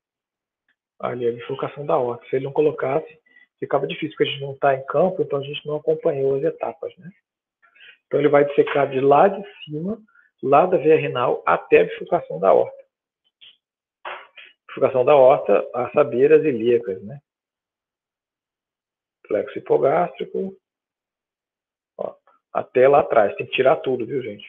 [1.00, 2.26] Ali, a bifurcação da horta.
[2.28, 3.22] Se ele não colocasse,
[3.60, 6.44] ficava difícil, porque a gente não está em campo, então a gente não acompanhou as
[6.44, 7.12] etapas, né?
[8.08, 10.02] Então ele vai dissecar de lá de cima
[10.42, 12.84] lá da veia renal até a bifurcação da horta.
[14.68, 17.20] Bifurcação da horta, as sabeiras ilíacas, né?
[19.28, 20.56] Plexo hipogástrico,
[21.98, 22.16] ó,
[22.54, 23.36] até lá atrás.
[23.36, 24.46] Tem que tirar tudo, viu, gente?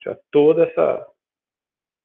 [0.00, 1.06] Tirar toda essa,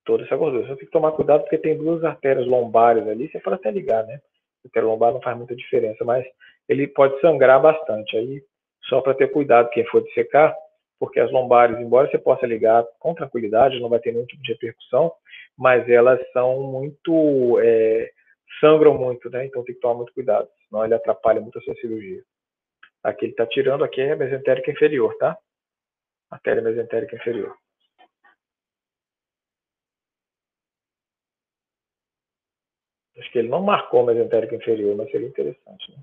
[0.05, 0.67] toda essa gordura.
[0.67, 4.05] Você tem que tomar cuidado porque tem duas artérias lombares ali, você pode até ligar,
[4.05, 4.19] né?
[4.63, 6.25] A artéria lombar não faz muita diferença, mas
[6.67, 8.17] ele pode sangrar bastante.
[8.17, 8.43] Aí,
[8.83, 10.55] só para ter cuidado, quem for dissecar,
[10.99, 14.53] porque as lombares, embora você possa ligar com tranquilidade, não vai ter nenhum tipo de
[14.53, 15.11] repercussão,
[15.57, 17.59] mas elas são muito.
[17.61, 18.11] É,
[18.59, 19.45] sangram muito, né?
[19.45, 22.23] Então tem que tomar muito cuidado, senão ele atrapalha muito a sua cirurgia.
[23.03, 25.37] Aqui ele está tirando, aqui é a mesentérica inferior, tá?
[26.29, 27.55] Artéria mesentérica inferior.
[33.17, 35.97] Acho que ele não marcou a mesentérica inferior, mas seria interessante, né?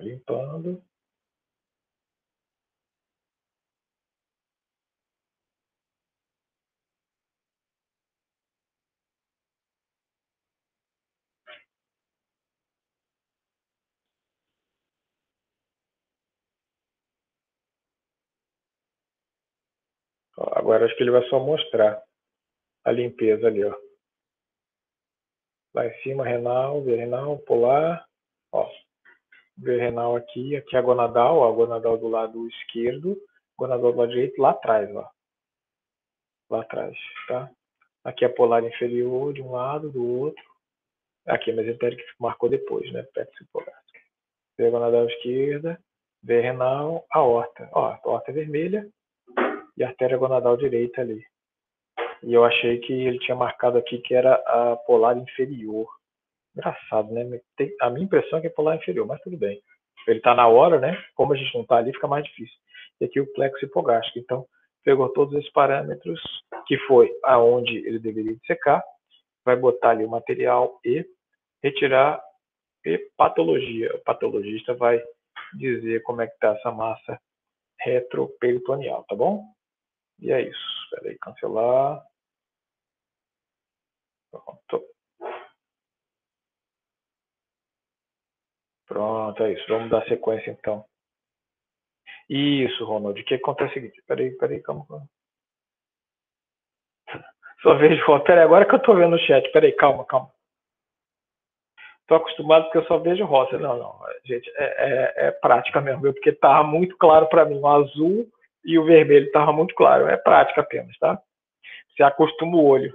[0.00, 0.82] Limpando.
[20.36, 22.02] Agora acho que ele vai só mostrar
[22.84, 23.74] a limpeza ali, ó.
[25.74, 28.08] Lá em cima, renal, renal, polar,
[28.52, 28.87] ó
[29.64, 33.16] renal aqui, aqui é a gonadal, a gonadal do lado esquerdo,
[33.56, 35.08] gonadal do lado direito, lá atrás, ó.
[36.50, 37.50] Lá atrás, tá?
[38.04, 40.42] Aqui é a polar inferior de um lado, do outro.
[41.26, 43.02] Aqui, mas ele que marcou depois, né?
[43.12, 44.06] Plexo hipogástrico.
[44.58, 45.78] a gonadal esquerda,
[46.22, 47.68] veia renal, aorta.
[47.72, 48.88] Ó, a aorta é vermelha
[49.76, 51.22] e a artéria gonadal direita ali.
[52.22, 55.86] E eu achei que ele tinha marcado aqui que era a polar inferior.
[56.58, 57.40] Engraçado, né?
[57.56, 59.62] Tem, a minha impressão é que é polar inferior, mas tudo bem.
[60.08, 61.00] Ele está na hora, né?
[61.14, 62.56] Como a gente não está ali, fica mais difícil.
[63.00, 64.18] E aqui o plexo hipogástrico.
[64.18, 64.44] Então,
[64.84, 66.20] pegou todos esses parâmetros,
[66.66, 68.82] que foi aonde ele deveria secar,
[69.44, 71.06] vai botar ali o material e
[71.62, 72.20] retirar
[72.84, 73.94] e patologia.
[73.94, 75.00] O patologista vai
[75.54, 77.20] dizer como é que está essa massa
[77.80, 79.44] retroperitoneal, tá bom?
[80.18, 80.84] E é isso.
[80.84, 82.02] Espera aí, cancelar.
[84.32, 84.87] Pronto.
[88.98, 89.64] Pronto, é isso.
[89.68, 90.84] Vamos dar sequência então.
[92.28, 93.20] Isso, Ronald.
[93.20, 94.02] O que acontece é o seguinte.
[94.08, 94.84] Peraí, peraí, calma.
[97.62, 98.04] Só vejo.
[98.24, 99.48] Peraí, agora que eu tô vendo o chat.
[99.52, 100.32] Peraí, calma, calma.
[102.08, 103.56] Tô acostumado porque eu só vejo rosa.
[103.56, 104.00] Não, não.
[104.24, 106.12] Gente, é, é, é prática mesmo, viu?
[106.12, 107.60] Porque tava muito claro para mim.
[107.60, 108.26] O azul
[108.64, 110.08] e o vermelho tava muito claro.
[110.08, 111.22] É prática apenas, tá?
[111.94, 112.92] Você acostuma o olho.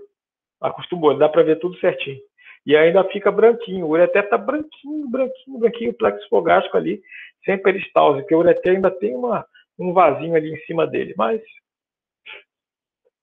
[0.59, 1.19] Acostuma o olho.
[1.19, 2.19] Dá para ver tudo certinho
[2.65, 3.86] e ainda fica branquinho.
[3.86, 7.02] O ureter está branquinho, branquinho, branquinho, o plexo fogástico ali,
[7.45, 9.45] sem peristalse, porque o ureter ainda tem uma,
[9.78, 11.41] um vasinho ali em cima dele, mas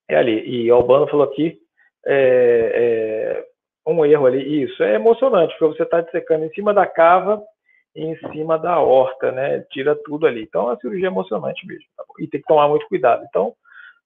[0.09, 0.47] é ali.
[0.47, 1.59] E Albano falou aqui,
[2.05, 3.45] é, é,
[3.87, 7.41] um erro ali, isso, é emocionante, porque você está dissecando em cima da cava
[7.95, 9.65] e em cima da horta, né?
[9.71, 10.43] Tira tudo ali.
[10.43, 11.85] Então, é uma cirurgia emocionante mesmo.
[11.97, 13.23] Tá e tem que tomar muito cuidado.
[13.27, 13.53] Então,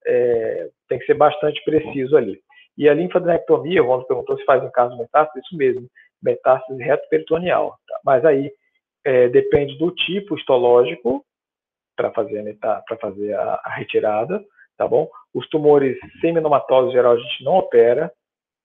[0.06, 2.40] é, tem que ser bastante preciso ali.
[2.78, 5.88] E a linfadenectomia, o Ronaldo perguntou se faz em caso de metástase, isso mesmo,
[6.22, 7.78] metástase reto-peritoneal.
[7.88, 8.00] Tá?
[8.04, 8.52] Mas aí
[9.06, 11.24] é, depende do tipo histológico
[11.96, 14.44] para fazer, para fazer a, a, retirada,
[14.78, 15.10] tá bom?
[15.34, 18.12] Os tumores seminomatosos, em geral, a gente não opera,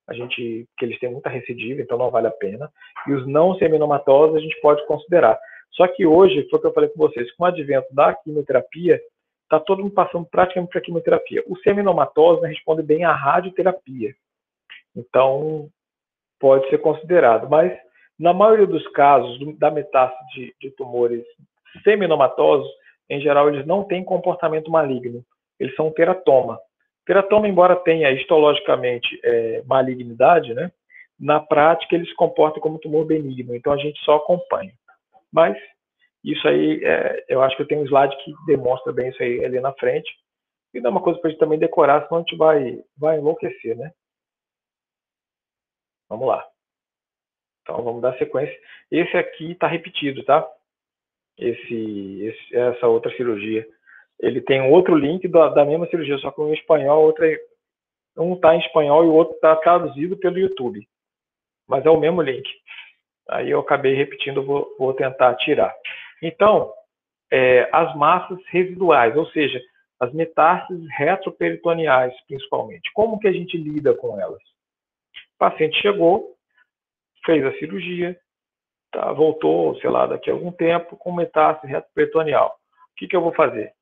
[0.09, 2.69] a gente, que eles têm muita recidiva, então não vale a pena.
[3.07, 5.39] E os não seminomatosos a gente pode considerar.
[5.73, 9.01] Só que hoje, foi o que eu falei com vocês, com o advento da quimioterapia,
[9.51, 11.43] está todo mundo passando praticamente para quimioterapia.
[11.49, 14.15] O seminomatose né, responde bem à radioterapia.
[14.95, 15.69] Então,
[16.39, 17.51] pode ser considerado.
[17.51, 17.77] Mas,
[18.17, 21.25] na maioria dos casos da metástase de, de tumores
[21.83, 22.71] seminomatosos,
[23.09, 25.25] em geral, eles não têm comportamento maligno.
[25.59, 26.61] Eles são teratoma.
[27.05, 30.71] Teratoma, embora tenha histologicamente é, malignidade, né,
[31.19, 33.55] na prática ele se comporta como tumor benigno.
[33.55, 34.73] Então, a gente só acompanha.
[35.33, 35.57] Mas
[36.23, 39.45] isso aí, é, eu acho que eu tenho um slide que demonstra bem isso aí
[39.45, 40.11] ali na frente.
[40.73, 43.77] E dá uma coisa para a gente também decorar, senão a gente vai, vai enlouquecer,
[43.77, 43.93] né?
[46.09, 46.47] Vamos lá.
[47.63, 48.57] Então, vamos dar sequência.
[48.91, 50.47] Esse aqui está repetido, tá?
[51.39, 53.67] Esse, esse, essa outra cirurgia.
[54.19, 57.39] Ele tem outro link da, da mesma cirurgia, só que um em espanhol, outro é,
[58.17, 60.87] um está em espanhol e o outro está traduzido pelo YouTube.
[61.67, 62.49] Mas é o mesmo link.
[63.29, 65.75] Aí eu acabei repetindo, vou, vou tentar tirar.
[66.23, 66.73] Então,
[67.33, 69.61] é, as massas residuais, ou seja,
[70.01, 72.91] as metástases retroperitoneais, principalmente.
[72.93, 74.41] Como que a gente lida com elas?
[75.35, 76.35] O paciente chegou,
[77.25, 78.19] fez a cirurgia,
[78.91, 82.49] tá, voltou, sei lá, daqui a algum tempo com metástase retroperitoneal.
[82.49, 83.73] O que, que eu vou fazer?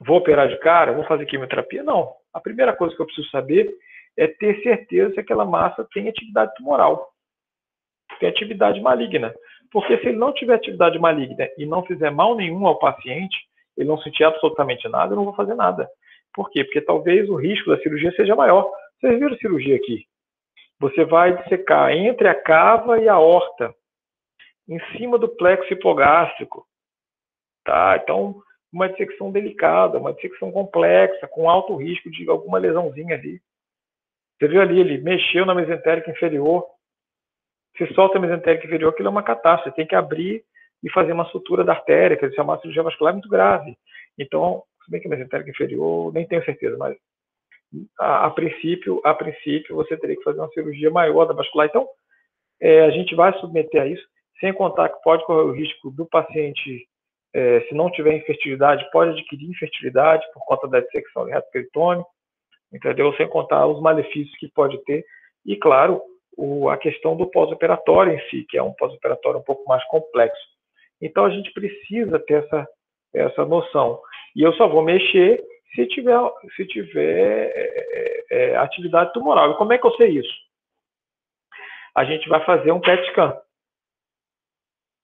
[0.00, 0.92] Vou operar de cara?
[0.92, 1.82] Vou fazer quimioterapia?
[1.82, 2.14] Não.
[2.32, 3.72] A primeira coisa que eu preciso saber
[4.16, 7.13] é ter certeza se aquela massa tem atividade tumoral,
[8.28, 9.34] atividade maligna.
[9.70, 13.36] Porque se ele não tiver atividade maligna e não fizer mal nenhum ao paciente,
[13.76, 15.88] ele não sentir absolutamente nada, eu não vou fazer nada.
[16.32, 16.64] Por quê?
[16.64, 18.70] Porque talvez o risco da cirurgia seja maior.
[19.00, 20.06] Vocês viram cirurgia aqui?
[20.80, 23.74] Você vai dissecar entre a cava e a horta,
[24.68, 26.66] em cima do plexo hipogástrico.
[27.64, 27.98] Tá?
[28.02, 33.40] Então, uma dissecção delicada, uma dissecção complexa, com alto risco de alguma lesãozinha ali.
[34.36, 36.66] Você viu ali, ele mexeu na mesentérica inferior,
[37.76, 39.76] se solta a mesentérica inferior, aquilo é uma catástrofe.
[39.76, 40.44] Tem que abrir
[40.82, 43.76] e fazer uma sutura da artéria, que é uma cirurgia vascular muito grave.
[44.18, 46.96] Então, se bem que a mesentérica inferior, nem tenho certeza, mas
[47.98, 51.66] a, a, princípio, a princípio, você teria que fazer uma cirurgia maior da vascular.
[51.66, 51.88] Então,
[52.60, 54.06] é, a gente vai submeter a isso,
[54.40, 56.86] sem contar que pode correr o risco do paciente,
[57.32, 62.04] é, se não tiver infertilidade, pode adquirir infertilidade por conta da dissecção de reto peritônio,
[62.72, 63.12] entendeu?
[63.16, 65.04] Sem contar os malefícios que pode ter.
[65.44, 66.00] E, claro,
[66.36, 70.42] o, a questão do pós-operatório em si, que é um pós-operatório um pouco mais complexo.
[71.00, 72.68] Então a gente precisa ter essa,
[73.12, 74.00] essa noção.
[74.34, 75.42] E eu só vou mexer
[75.74, 76.18] se tiver,
[76.56, 79.52] se tiver é, é, é atividade tumoral.
[79.52, 80.44] E como é que eu sei isso?
[81.94, 83.36] A gente vai fazer um PET scan.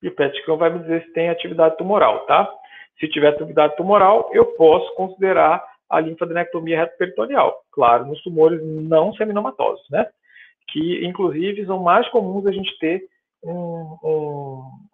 [0.03, 2.53] E o PET scan vai me dizer se tem atividade tumoral, tá?
[2.99, 7.62] Se tiver atividade tumoral, eu posso considerar a linfadenectomia retoperitoneal.
[7.73, 10.09] Claro, nos tumores não seminomatosos, né?
[10.72, 13.02] Que inclusive são mais comuns a gente ter
[13.42, 13.96] um,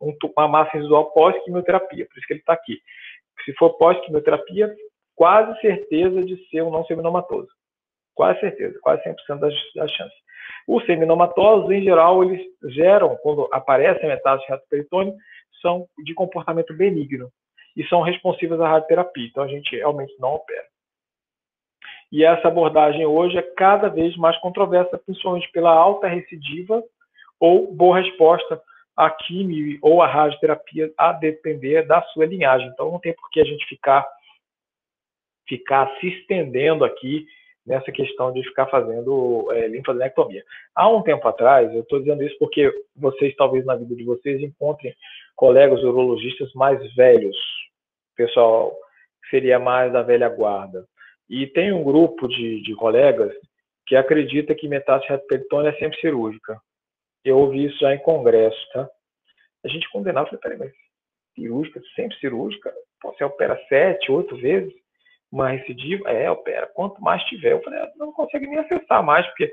[0.00, 2.80] um, uma massa residual pós-quimioterapia, por isso que ele está aqui.
[3.44, 4.74] Se for pós-quimioterapia,
[5.14, 7.48] quase certeza de ser um não seminomatoso.
[8.14, 10.18] Quase certeza, quase 100% das, das chances.
[10.66, 15.14] Os seminomatosos, em geral, eles geram, quando aparecem metástases reto-peritônio,
[15.60, 17.30] são de comportamento benigno
[17.76, 19.26] e são responsivas à radioterapia.
[19.26, 20.64] Então, a gente realmente não opera.
[22.10, 26.82] E essa abordagem hoje é cada vez mais controversa, principalmente pela alta recidiva
[27.38, 28.60] ou boa resposta
[28.96, 32.68] à quimio ou à radioterapia, a depender da sua linhagem.
[32.68, 34.06] Então não tem por que a gente ficar,
[35.48, 37.26] ficar se estendendo aqui
[37.66, 40.44] nessa questão de ficar fazendo é, linfadenectomia.
[40.74, 44.40] Há um tempo atrás, eu estou dizendo isso porque vocês, talvez na vida de vocês,
[44.40, 44.94] encontrem
[45.34, 47.36] colegas urologistas mais velhos,
[48.16, 48.74] pessoal
[49.30, 50.86] seria mais da velha guarda.
[51.28, 53.32] E tem um grupo de, de colegas
[53.86, 56.60] que acredita que metástase retroperitônea é sempre cirúrgica.
[57.24, 58.88] Eu ouvi isso já em congresso, tá?
[59.64, 60.72] A gente condenava, falei, peraí, mas
[61.34, 62.72] cirúrgica, sempre cirúrgica?
[63.02, 64.72] você opera sete, oito vezes?
[65.30, 66.10] Uma recidiva?
[66.10, 66.66] É, opera.
[66.74, 67.52] Quanto mais tiver.
[67.52, 69.52] Eu falei, ah, não consegue nem acessar mais, porque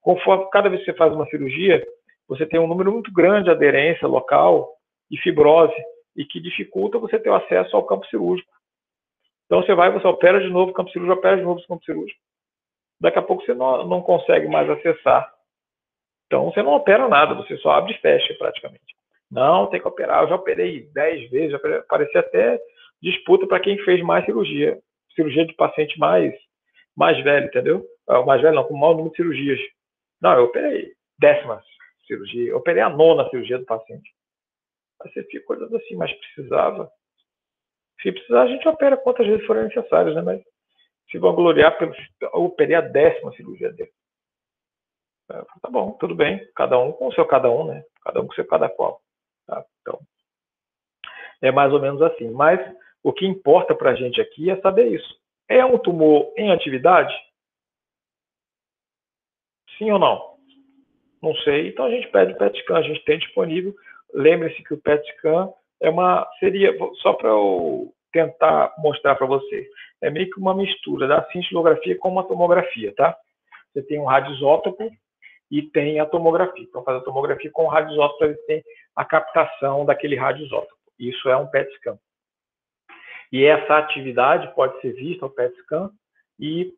[0.00, 1.86] conforme cada vez que você faz uma cirurgia,
[2.28, 4.72] você tem um número muito grande de aderência local
[5.10, 5.74] e fibrose,
[6.16, 8.50] e que dificulta você ter acesso ao campo cirúrgico.
[9.50, 11.84] Então você vai, você opera de novo o campo cirúrgico, opera de novo o campo
[11.84, 12.20] cirúrgico.
[13.00, 15.28] Daqui a pouco você não, não consegue mais acessar.
[16.26, 18.94] Então você não opera nada, você só abre e fecha praticamente.
[19.28, 20.22] Não, tem que operar.
[20.22, 22.60] Eu já operei 10 vezes, já parecia até
[23.02, 24.78] disputa para quem fez mais cirurgia.
[25.16, 26.32] Cirurgia de paciente mais,
[26.96, 27.84] mais velho, entendeu?
[28.06, 29.58] O mais velho não, com maior número de cirurgias.
[30.22, 31.60] Não, eu operei décima
[32.06, 34.12] cirurgia, eu operei a nona cirurgia do paciente.
[35.02, 36.88] Aí você fica olhando assim, mas precisava.
[38.02, 40.22] Se precisar, a gente opera quantas vezes forem necessárias, né?
[40.22, 40.42] Mas
[41.10, 43.90] se vangloriar, pelo, eu operei a décima cirurgia dele.
[45.30, 46.40] É, tá bom, tudo bem.
[46.54, 47.84] Cada um com o seu cada um, né?
[48.02, 49.00] Cada um com o seu cada qual.
[49.46, 49.64] Tá?
[49.80, 50.00] Então,
[51.42, 52.30] é mais ou menos assim.
[52.30, 52.60] Mas
[53.02, 55.18] O que importa para a gente aqui é saber isso.
[55.48, 57.14] É um tumor em atividade?
[59.78, 60.36] Sim ou não?
[61.22, 61.68] Não sei.
[61.68, 63.74] Então a gente pede o PET scan, a gente tem disponível.
[64.12, 69.68] Lembre-se que o PET scan é uma seria só para eu tentar mostrar para você.
[70.00, 73.16] É meio que uma mistura da cintilografia com uma tomografia, tá?
[73.72, 74.90] Você tem um radioisótopo
[75.50, 76.64] e tem a tomografia.
[76.64, 78.64] Então, faz a tomografia com o radioisótopo para ter
[78.96, 80.74] a captação daquele radioisótopo.
[80.98, 81.98] Isso é um PET scan.
[83.32, 85.90] E essa atividade pode ser vista ao PET scan
[86.38, 86.74] e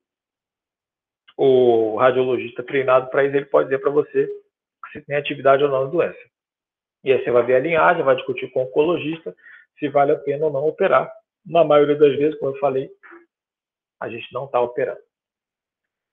[1.37, 4.29] o radiologista treinado para isso, ele pode dizer para você
[4.93, 6.32] se tem atividade ou não na doença.
[7.05, 9.35] E aí você vai ver a linhagem, vai discutir com o oncologista
[9.79, 11.13] se vale a pena ou não operar.
[11.45, 12.89] Na maioria das vezes, como eu falei,
[14.01, 15.01] a gente não está operando.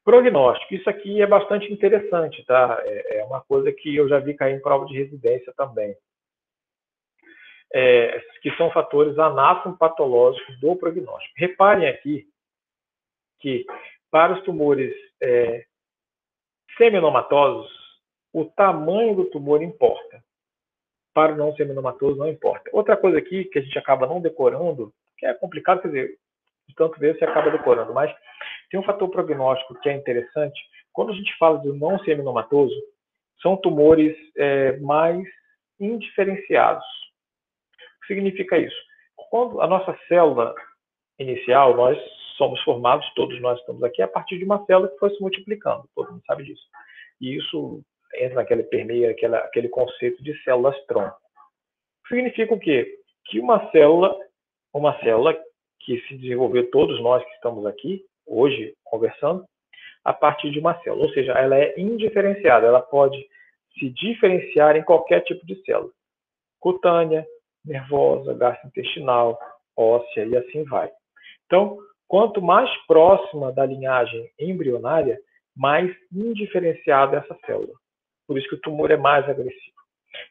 [0.03, 0.73] Prognóstico.
[0.73, 2.81] Isso aqui é bastante interessante, tá?
[2.83, 5.95] É, é uma coisa que eu já vi cair em prova de residência também.
[7.71, 11.35] É, que são fatores anatomopatológicos do prognóstico.
[11.37, 12.27] Reparem aqui
[13.39, 13.65] que
[14.09, 15.63] para os tumores é,
[16.75, 17.71] seminomatosos,
[18.33, 20.23] o tamanho do tumor importa.
[21.13, 22.69] Para o não seminomatoso, não importa.
[22.71, 26.17] Outra coisa aqui que a gente acaba não decorando, que é complicado, quer dizer,
[26.67, 28.13] de tanto ver, você acaba decorando, mas
[28.69, 30.59] tem um fator prognóstico que é interessante.
[30.93, 32.75] Quando a gente fala do não seminomatoso,
[33.41, 35.27] são tumores é, mais
[35.79, 36.85] indiferenciados.
[37.97, 38.75] O que significa isso?
[39.29, 40.53] Quando a nossa célula
[41.17, 41.97] inicial, nós
[42.37, 45.87] somos formados, todos nós estamos aqui, a partir de uma célula que foi se multiplicando,
[45.95, 46.63] todo mundo sabe disso.
[47.19, 47.83] E isso
[48.15, 51.17] entra naquele permeia aquela, aquele conceito de células tronco.
[52.07, 52.97] Significa o quê?
[53.25, 54.17] Que uma célula,
[54.73, 55.37] uma célula
[55.79, 59.45] que se desenvolveu todos nós que estamos aqui, hoje conversando,
[60.03, 61.05] a partir de uma célula.
[61.05, 63.17] Ou seja, ela é indiferenciada, ela pode
[63.77, 65.91] se diferenciar em qualquer tipo de célula.
[66.59, 67.25] Cutânea,
[67.63, 69.39] nervosa, gastrointestinal,
[69.77, 70.91] óssea e assim vai.
[71.45, 75.19] Então, quanto mais próxima da linhagem embrionária,
[75.55, 77.73] mais indiferenciada essa célula.
[78.29, 79.75] Por isso que o tumor é mais agressivo.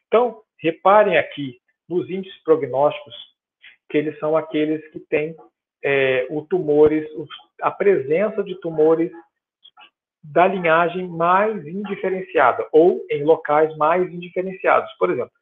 [0.07, 3.13] Então, reparem aqui nos índices prognósticos
[3.89, 5.35] que eles são aqueles que têm
[5.83, 7.05] é, o tumores,
[7.61, 9.11] a presença de tumores
[10.23, 14.89] da linhagem mais indiferenciada ou em locais mais indiferenciados.
[14.93, 15.33] Por exemplo,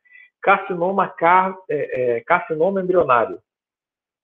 [0.42, 3.40] carcinoma, car, é, é, carcinoma embrionário.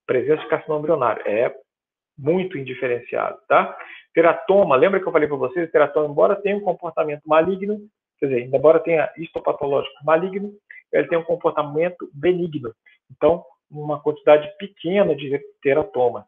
[0.08, 1.56] Presença de carcinoma embrionário é
[2.18, 3.78] muito indiferenciado, tá?
[4.12, 7.80] Teratoma, lembra que eu falei para vocês, teratoma, embora tenha um comportamento maligno,
[8.24, 10.54] quer dizer, embora tenha histopatológico maligno,
[10.94, 12.74] ele tem um comportamento benigno.
[13.12, 16.26] Então, uma quantidade pequena de teratoma.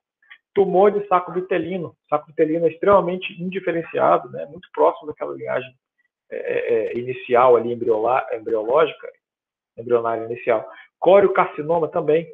[0.54, 1.96] Tumor de saco vitelino.
[2.10, 4.46] Saco vitelino é extremamente indiferenciado, né?
[4.46, 5.74] muito próximo daquela linhagem
[6.30, 9.08] é, é, é inicial ali, embriológica,
[9.78, 10.68] embrionária inicial.
[11.00, 12.28] Coriocarcinoma também.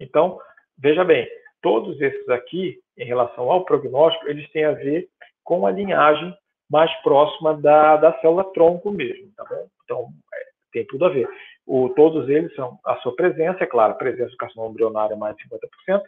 [0.00, 0.40] Então,
[0.76, 1.28] veja bem,
[1.62, 5.08] todos esses aqui, em relação ao prognóstico, eles têm a ver
[5.44, 6.34] com a linhagem
[6.74, 9.68] mais próxima da, da célula tronco mesmo, tá bom?
[9.84, 10.38] Então, é,
[10.72, 11.28] tem tudo a ver.
[11.64, 15.16] O, todos eles são a sua presença, é claro, a presença do carcinoma embrionário é
[15.16, 16.02] mais de 50%,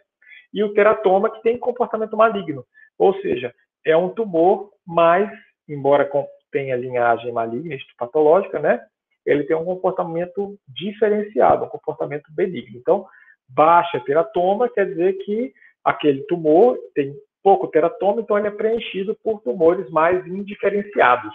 [0.53, 2.65] e o teratoma, que tem comportamento maligno,
[2.99, 3.55] ou seja,
[3.85, 5.31] é um tumor mais,
[5.69, 6.09] embora
[6.51, 8.85] tenha linhagem maligna, histopatológica, né?
[9.25, 12.77] Ele tem um comportamento diferenciado, um comportamento benigno.
[12.77, 13.05] Então,
[13.47, 17.15] baixa teratoma quer dizer que aquele tumor tem
[17.47, 21.33] pouco teratoma, então ele é preenchido por tumores mais indiferenciados.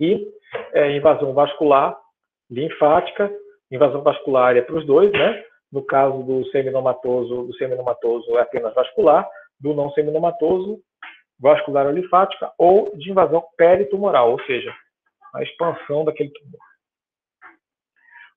[0.00, 0.26] E
[0.72, 1.94] é, invasão vascular
[2.50, 3.30] linfática,
[3.70, 5.44] invasão vascular é para os dois, né?
[5.70, 9.28] No caso do seminomatoso, do seminomatoso é apenas vascular,
[9.60, 10.80] do não seminomatoso,
[11.38, 14.74] vascular ou linfática, ou de invasão peritumoral, ou seja,
[15.34, 16.60] a expansão daquele tumor.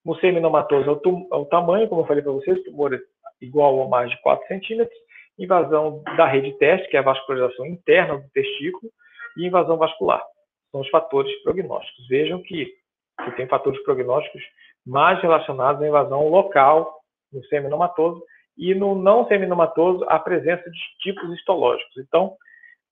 [0.04, 3.00] No seminomatoso é o, é o tamanho, como eu falei para vocês, tumor é
[3.42, 5.04] igual ou mais de 4 centímetros,
[5.38, 8.92] invasão da rede teste, que é a vascularização interna do testículo,
[9.38, 10.24] e invasão vascular.
[10.72, 12.08] São os fatores prognósticos.
[12.08, 12.72] Vejam que
[13.24, 14.42] que tem fatores prognósticos
[14.86, 17.00] mais relacionados à invasão local
[17.32, 18.24] no seminomatoso
[18.58, 21.96] e no não seminomatoso a presença de tipos histológicos.
[21.98, 22.36] Então,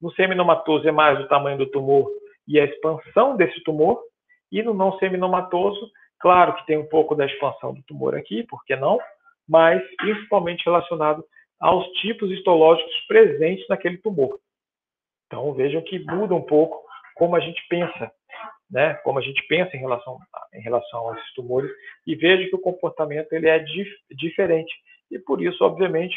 [0.02, 2.10] no seminomatoso é mais o tamanho do tumor
[2.48, 4.02] e a expansão desse tumor,
[4.52, 8.64] e no não seminomatoso, claro que tem um pouco da expansão do tumor aqui, por
[8.66, 9.00] que não?
[9.48, 11.24] Mas principalmente relacionado
[11.62, 14.40] aos tipos histológicos presentes naquele tumor.
[15.28, 16.82] Então vejam que muda um pouco
[17.16, 18.12] como a gente pensa
[18.72, 20.18] né, como a gente pensa em relação,
[20.54, 21.70] em relação a esses tumores,
[22.08, 24.74] e veja que o comportamento ele é dif diferente.
[25.12, 26.16] E por isso, obviamente,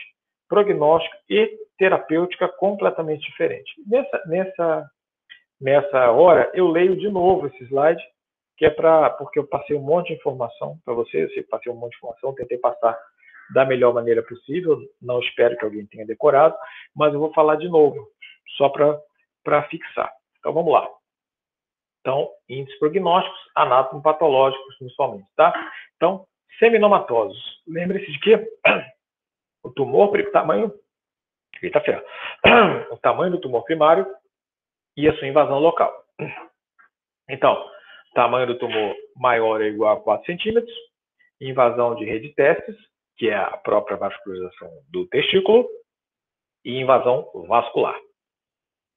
[0.49, 3.73] prognóstico e terapêutica completamente diferente.
[3.87, 4.91] Nessa, nessa,
[5.61, 8.03] nessa hora, eu leio de novo esse slide,
[8.57, 11.75] que é para porque eu passei um monte de informação para vocês, eu passei um
[11.75, 12.97] monte de informação, tentei passar
[13.53, 14.79] da melhor maneira possível.
[15.03, 16.57] Não espero que alguém tenha decorado,
[16.95, 18.09] mas eu vou falar de novo,
[18.57, 20.13] só para fixar.
[20.39, 20.89] Então vamos lá.
[22.01, 25.73] Então, índices prognósticos, anátomo-patológicos, principalmente, tá?
[25.97, 26.27] Então,
[26.59, 27.63] seminomatosos.
[27.67, 28.37] Lembre-se de que
[29.63, 30.73] o tumor, o tamanho,
[31.63, 32.05] eita ferro,
[32.91, 34.07] o tamanho do tumor primário
[34.97, 36.05] e a sua invasão local.
[37.29, 37.71] Então,
[38.15, 40.75] tamanho do tumor maior ou igual a 4 centímetros,
[41.41, 42.77] invasão de rede testes,
[43.17, 45.69] que é a própria vascularização do testículo,
[46.65, 47.95] e invasão vascular.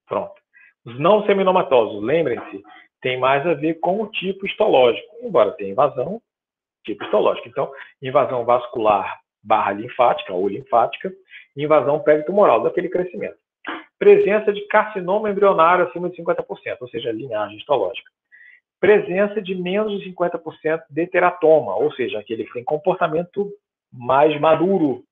[0.07, 0.33] Pronto.
[0.85, 2.63] Os não seminomatosos, lembrem-se,
[3.01, 6.21] tem mais a ver com o tipo histológico, embora tenha invasão,
[6.85, 7.49] tipo histológico.
[7.49, 11.11] Então, invasão vascular barra linfática ou linfática,
[11.55, 13.37] invasão peritumoral, daquele crescimento.
[13.99, 18.09] Presença de carcinoma embrionário acima de 50%, ou seja, linhagem histológica.
[18.79, 23.51] Presença de menos de 50% de teratoma, ou seja, aquele que tem comportamento
[23.91, 25.03] mais maduro.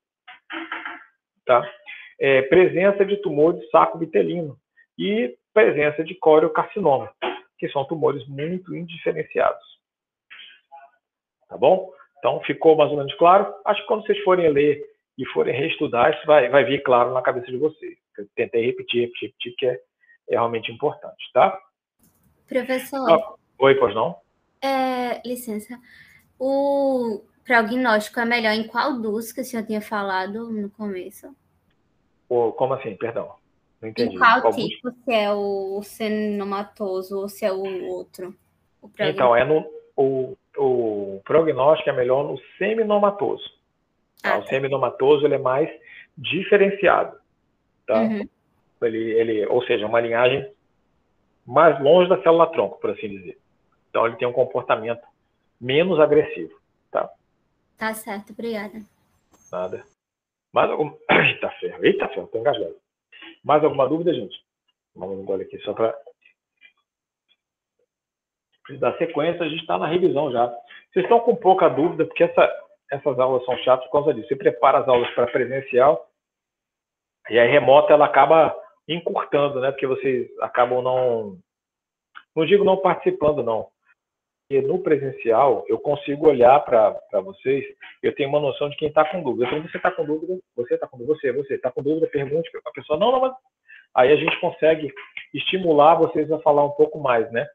[1.45, 1.67] Tá?
[2.19, 4.57] É, presença de tumor de saco vitelino
[4.97, 7.11] e presença de coriocarcinoma,
[7.57, 9.63] que são tumores muito indiferenciados.
[11.47, 11.91] Tá bom?
[12.19, 13.53] Então, ficou mais ou menos claro?
[13.65, 14.83] Acho que quando vocês forem ler
[15.17, 17.97] e forem reestudar, isso vai, vai vir claro na cabeça de vocês.
[18.17, 19.79] Eu tentei repetir, repetir, repetir, que é,
[20.29, 21.57] é realmente importante, tá?
[22.47, 23.09] Professor.
[23.09, 24.17] Ah, oi, pois não?
[24.61, 25.79] É, licença.
[26.39, 31.33] O prognóstico é melhor em qual dos que o senhor tinha falado no começo?
[32.27, 32.95] O, como assim?
[32.95, 33.35] Perdão.
[33.81, 34.15] Não entendi.
[34.15, 34.91] Em qual, qual tipo?
[34.91, 38.35] Se é o senomatoso ou se é o outro?
[38.81, 39.65] O então, é no.
[39.95, 43.43] O, o prognóstico é melhor no seminomatoso.
[44.21, 44.33] Tá?
[44.33, 44.49] Ah, o tá.
[44.49, 45.69] seminomatoso ele é mais
[46.17, 47.17] diferenciado.
[47.85, 48.01] Tá?
[48.01, 48.27] Uhum.
[48.81, 50.51] Ele, ele, ou seja, uma linhagem
[51.45, 53.37] mais longe da célula-tronco, por assim dizer.
[53.89, 55.03] Então, ele tem um comportamento
[55.61, 56.53] menos agressivo.
[56.91, 57.09] Tá,
[57.77, 58.79] tá certo, obrigada.
[59.51, 59.85] Nada.
[60.53, 60.91] Mais algum.
[61.09, 62.75] Eita ferro, eita ferro, tô engasgado.
[63.43, 64.43] Mais alguma dúvida, gente?
[64.95, 65.97] Vamos embora aqui só para
[68.79, 70.47] da sequência, a gente está na revisão já.
[70.91, 72.51] Vocês estão com pouca dúvida, porque essa,
[72.91, 74.27] essas aulas são chatas por causa disso.
[74.27, 76.09] Você prepara as aulas para presencial
[77.29, 78.55] e aí remota ela acaba
[78.87, 79.71] encurtando, né?
[79.71, 81.37] Porque vocês acabam não.
[82.35, 83.69] Não digo não participando, não.
[84.49, 87.65] E no presencial, eu consigo olhar para vocês,
[88.03, 89.47] eu tenho uma noção de quem está com dúvida.
[89.47, 92.49] Então, você está com dúvida, você está com dúvida, você, você está com dúvida, pergunte
[92.65, 93.33] a pessoa, não, não, mas.
[93.95, 94.93] Aí a gente consegue
[95.33, 97.47] estimular vocês a falar um pouco mais, né?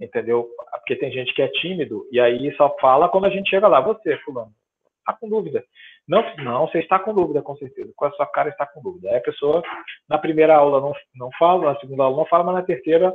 [0.00, 0.48] entendeu?
[0.78, 3.80] Porque tem gente que é tímido e aí só fala quando a gente chega lá.
[3.80, 4.52] Você, fulano,
[5.00, 5.64] está com dúvida?
[6.06, 7.92] Não, não, você está com dúvida, com certeza.
[7.96, 9.10] Com a sua cara está com dúvida.
[9.10, 9.62] Aí a pessoa,
[10.08, 13.12] na primeira aula não, não fala, na segunda aula não fala, mas na terceira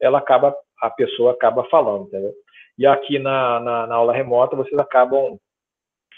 [0.00, 2.32] ela acaba, a pessoa acaba falando, entendeu?
[2.82, 5.38] E aqui na, na, na aula remota vocês acabam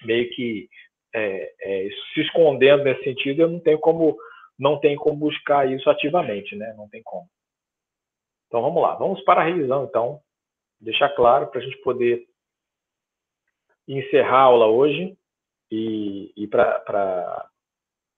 [0.02, 0.66] meio que
[1.14, 3.42] é, é, se escondendo nesse sentido.
[3.42, 4.16] Eu não tenho como
[4.58, 6.72] não tem como buscar isso ativamente, né?
[6.74, 7.28] Não tem como.
[8.46, 10.22] Então vamos lá, vamos para a revisão então,
[10.80, 12.26] deixar claro para a gente poder
[13.86, 15.18] encerrar a aula hoje
[15.70, 17.46] e, e para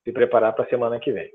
[0.05, 1.33] se preparar para a semana que vem.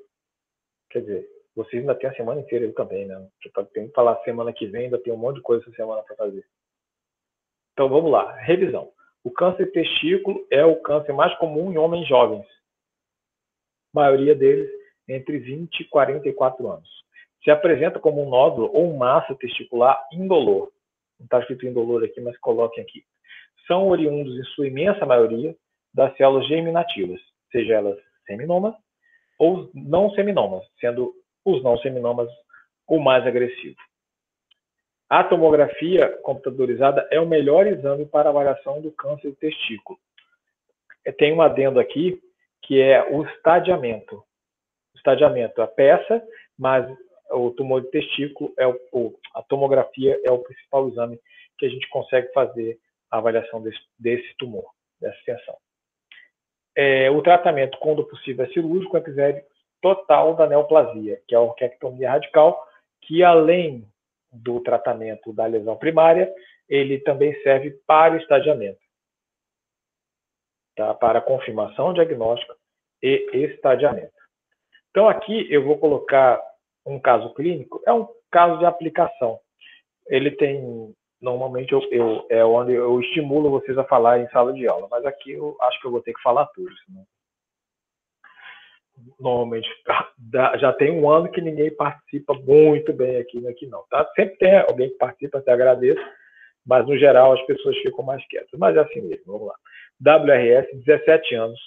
[0.89, 3.27] Quer dizer, vocês ainda têm a semana inteira, eu também, né?
[3.73, 6.15] Tenho que falar semana que vem, ainda tem um monte de coisa essa semana para
[6.15, 6.45] fazer.
[7.73, 8.89] Então vamos lá, revisão.
[9.23, 12.45] O câncer de testículo é o câncer mais comum em homens jovens.
[13.93, 14.69] A maioria deles
[15.07, 16.89] entre 20 e 44 anos
[17.43, 20.71] se apresenta como um nódulo ou massa testicular indolor.
[21.19, 23.03] Não está escrito indolor aqui, mas coloquem aqui.
[23.67, 25.55] São oriundos, em sua imensa maioria,
[25.93, 27.19] das células germinativas,
[27.51, 28.73] seja elas seminomas
[29.37, 31.13] ou não seminomas, sendo
[31.43, 32.29] os não seminomas
[32.87, 33.75] o mais agressivo.
[35.11, 39.99] A tomografia computadorizada é o melhor exame para avaliação do câncer do testículo.
[41.17, 42.17] Tem um adendo aqui,
[42.61, 44.15] que é o estadiamento.
[44.15, 46.25] O estadiamento, a peça,
[46.57, 46.89] mas
[47.29, 51.19] o tumor de testículo, é o, a tomografia é o principal exame
[51.57, 52.79] que a gente consegue fazer
[53.11, 54.63] a avaliação desse, desse tumor,
[54.97, 55.57] dessa extensão.
[56.73, 59.43] É, o tratamento, quando possível, é cirúrgico, é
[59.81, 62.65] total da neoplasia, que é a orquectomia radical,
[63.01, 63.85] que além
[64.31, 66.33] do tratamento da lesão primária,
[66.69, 68.79] ele também serve para o estadiamento,
[70.75, 70.93] tá?
[70.93, 72.55] para confirmação diagnóstica
[73.01, 74.13] e estadiamento.
[74.89, 76.41] Então aqui eu vou colocar
[76.85, 79.39] um caso clínico é um caso de aplicação.
[80.07, 84.67] Ele tem, normalmente, eu, eu, é onde eu estimulo vocês a falar em sala de
[84.67, 86.71] aula, mas aqui eu acho que eu vou ter que falar tudo.
[86.85, 87.05] Senão...
[89.19, 89.69] Normalmente,
[90.59, 93.83] já tem um ano que ninguém participa muito bem aqui, aqui não.
[93.89, 94.09] Tá?
[94.15, 96.01] Sempre tem alguém que participa, até agradeço,
[96.65, 98.59] mas no geral as pessoas ficam mais quietas.
[98.59, 99.55] Mas é assim mesmo, vamos lá.
[99.99, 101.59] WRS, 17 anos,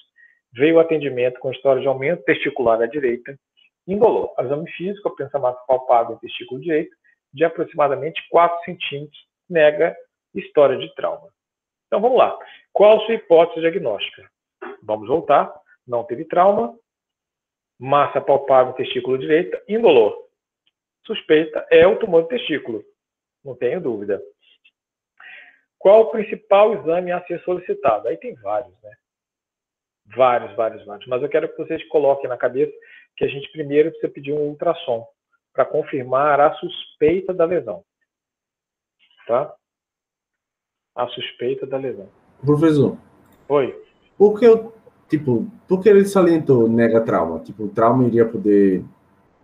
[0.52, 3.38] veio atendimento com história de aumento testicular à direita,
[3.86, 4.32] indolor.
[4.38, 6.94] Exame físico, massa palpável testículo direito,
[7.32, 9.18] de aproximadamente 4 centímetros,
[9.48, 9.96] nega
[10.34, 11.28] história de trauma.
[11.86, 12.36] Então vamos lá.
[12.72, 14.28] Qual a sua hipótese diagnóstica?
[14.82, 15.52] Vamos voltar.
[15.86, 16.74] Não teve trauma,
[17.78, 20.28] massa palpável no testículo direito, indolor.
[21.06, 22.84] Suspeita é o tumor do testículo,
[23.44, 24.22] não tenho dúvida.
[25.78, 28.08] Qual o principal exame a ser solicitado?
[28.08, 28.90] Aí tem vários, né?
[30.16, 31.06] Vários, vários, vários.
[31.06, 32.72] Mas eu quero que vocês coloquem na cabeça
[33.16, 35.06] que a gente primeiro precisa pedir um ultrassom
[35.52, 37.84] para confirmar a suspeita da lesão.
[39.26, 39.54] Tá?
[40.94, 42.08] A suspeita da lesão.
[42.44, 42.98] Professor.
[43.48, 43.84] Oi.
[44.16, 44.72] Por que eu,
[45.08, 47.40] tipo, por que ele salientou nega trauma?
[47.40, 48.84] Tipo, o trauma iria poder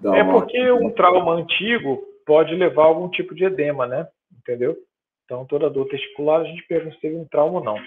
[0.01, 0.41] dar É uma...
[0.41, 4.09] porque um trauma antigo pode levar a algum tipo de edema, né?
[4.39, 4.77] Entendeu?
[5.25, 7.79] Então, toda dor testicular, a gente pergunta se teve um trauma ou não.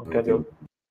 [0.00, 0.44] Entendeu?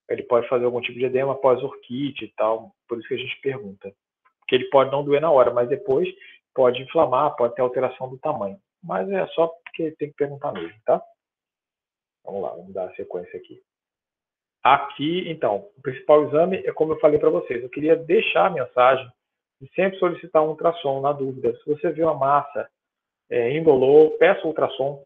[0.10, 3.42] Ele pode fazer algum tipo de edema pós-orquite e tal, por isso que a gente
[3.42, 3.94] pergunta.
[4.40, 6.08] Porque ele pode não doer na hora, mas depois
[6.54, 8.58] pode inflamar, pode ter alteração do tamanho.
[8.82, 11.02] Mas é só porque tem que perguntar mesmo, tá?
[12.24, 13.62] Vamos lá, vamos dar a sequência aqui.
[14.66, 17.62] Aqui, então, o principal exame é como eu falei para vocês.
[17.62, 19.08] Eu queria deixar a mensagem
[19.62, 21.56] de sempre solicitar um ultrassom na dúvida.
[21.58, 22.68] Se você vê uma massa
[23.30, 25.04] é, indolor, peça ultrassom.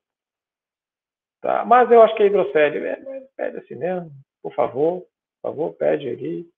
[1.41, 1.65] Tá?
[1.65, 4.09] Mas eu acho que a hidrocele, é, pede assim mesmo,
[4.41, 6.49] por favor, por favor, pede ali,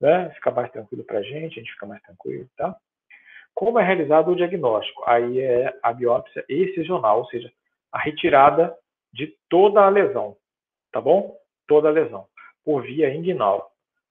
[0.00, 0.30] né?
[0.34, 2.76] Fica mais tranquilo para a gente, a gente fica mais tranquilo, tá?
[3.52, 5.02] Como é realizado o diagnóstico?
[5.08, 7.52] Aí é a biópsia excisional, ou seja,
[7.90, 8.78] a retirada
[9.12, 10.36] de toda a lesão,
[10.92, 11.36] tá bom?
[11.68, 12.26] Toda a lesão,
[12.64, 13.70] por via inguinal.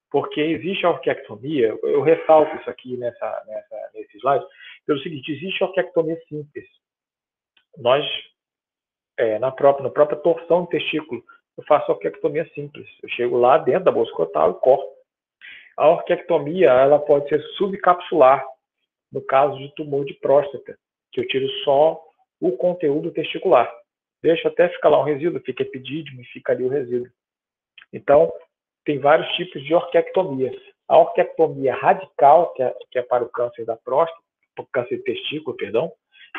[0.10, 4.46] Porque existe a orquiectomia, eu ressalto isso aqui nessa, nessa, nesse slide,
[4.86, 6.66] pelo seguinte, existe a orquiectomia simples.
[7.78, 8.06] Nós
[9.18, 11.24] é, na, própria, na própria torção do testículo,
[11.58, 12.88] eu faço a orquiectomia simples.
[13.02, 14.96] Eu chego lá dentro da bolsa cotal e corto.
[15.76, 18.46] A orquiectomia ela pode ser subcapsular,
[19.12, 20.78] no caso de tumor de próstata,
[21.12, 22.00] que eu tiro só
[22.40, 23.72] o conteúdo testicular.
[24.22, 27.10] Deixo até ficar lá um resíduo, fica epidídimo e fica ali o resíduo.
[27.94, 28.32] Então,
[28.86, 30.52] tem vários tipos de orquiectomia.
[30.88, 34.22] A orquiectomia radical, que é, que é para o câncer da próstata,
[34.72, 35.92] câncer de testículo, perdão,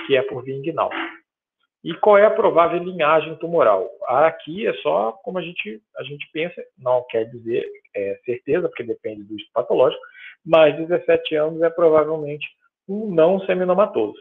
[0.07, 0.91] que é por via inguinal.
[1.85, 3.89] E qual é a provável linhagem tumoral?
[4.07, 8.83] Aqui é só como a gente, a gente pensa, não quer dizer é, certeza, porque
[8.83, 10.03] depende do estudo patológico,
[10.45, 12.47] mas 17 anos é provavelmente
[12.89, 14.19] um não seminomatoso.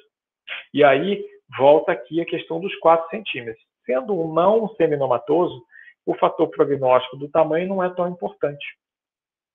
[0.74, 1.26] E aí
[1.58, 3.64] volta aqui a questão dos 4 centímetros.
[3.86, 5.64] Sendo um não seminomatoso,
[6.08, 8.66] o fator prognóstico do tamanho não é tão importante.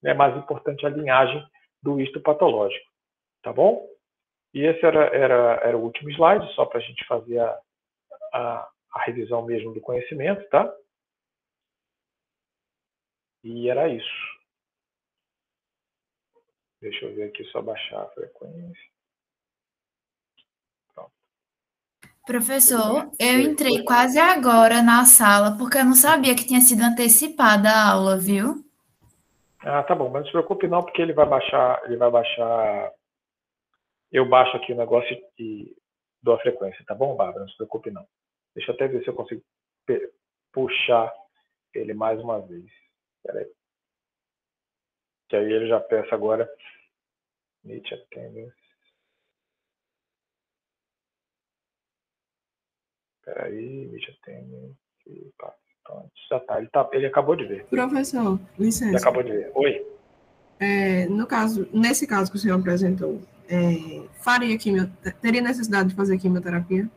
[0.05, 1.43] É mais importante a linhagem
[1.83, 2.93] do histopatológico.
[3.43, 3.89] Tá bom?
[4.53, 7.59] E esse era, era, era o último slide, só para a gente fazer a,
[8.35, 10.71] a, a revisão mesmo do conhecimento, tá?
[13.43, 14.33] E era isso.
[16.83, 18.91] Deixa eu ver aqui só baixar a frequência.
[20.95, 21.13] Pronto.
[22.27, 27.69] Professor, eu entrei quase agora na sala porque eu não sabia que tinha sido antecipada
[27.69, 28.65] a aula, viu?
[29.59, 32.93] Ah, tá bom, mas não se preocupe não, porque ele vai baixar, ele vai baixar.
[34.11, 35.75] Eu baixo aqui o negócio e
[36.23, 37.41] dou a frequência, tá bom, Bárbara?
[37.41, 38.07] Não se preocupe não.
[38.55, 39.43] Deixa eu até ver se eu consigo
[40.53, 41.13] puxar
[41.75, 42.67] ele mais uma vez.
[43.17, 43.53] Espera aí.
[45.29, 46.49] Que aí ele já peça agora.
[47.65, 48.62] Meet attendance.
[53.23, 54.77] Espera aí, meet attendance.
[56.29, 57.65] Já tá, ele, tá, ele acabou de ver.
[57.67, 58.91] Professor, licença.
[58.91, 59.53] Ele acabou de ver.
[59.55, 59.87] Oi.
[60.59, 65.95] É, no caso, nesse caso que o senhor apresentou, é, faria quimio, teria necessidade de
[65.95, 66.89] fazer quimioterapia?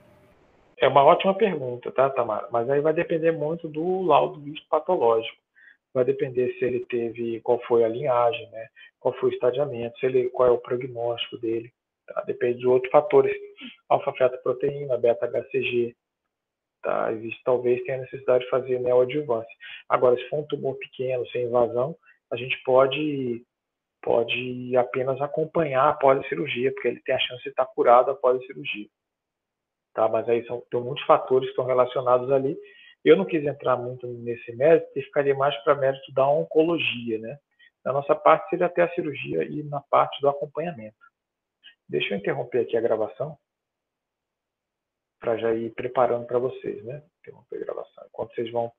[0.77, 2.47] É uma ótima pergunta, tá, Tamara?
[2.51, 5.37] Mas aí vai depender muito do laudo patológico.
[5.93, 8.67] Vai depender se ele teve, qual foi a linhagem, né?
[8.99, 11.71] Qual foi o estadiamento, se ele, qual é o prognóstico dele.
[12.07, 12.21] Tá?
[12.21, 13.35] Depende de outros fatores.
[13.89, 15.95] Alfa-fetoproteína, beta-HCG.
[16.85, 17.09] Tá?
[17.43, 19.55] Talvez tenha necessidade de fazer neoadjuvância.
[19.89, 21.97] Agora, se for um tumor pequeno, sem invasão,
[22.31, 23.43] a gente pode
[24.01, 28.39] pode apenas acompanhar após a cirurgia, porque ele tem a chance de estar curado após
[28.39, 28.87] a cirurgia
[29.95, 30.07] tá?
[30.07, 32.55] Mas aí são tem muitos fatores que estão relacionados ali.
[33.03, 37.39] Eu não quis entrar muito nesse mérito, porque ficaria mais para mérito da oncologia, né?
[37.83, 40.97] Na nossa parte seria até a cirurgia e na parte do acompanhamento.
[41.87, 43.37] Deixa eu interromper aqui a gravação
[45.25, 47.01] para já ir preparando para vocês, né?
[47.19, 48.03] Interromper a gravação.
[48.07, 48.71] Enquanto vocês vão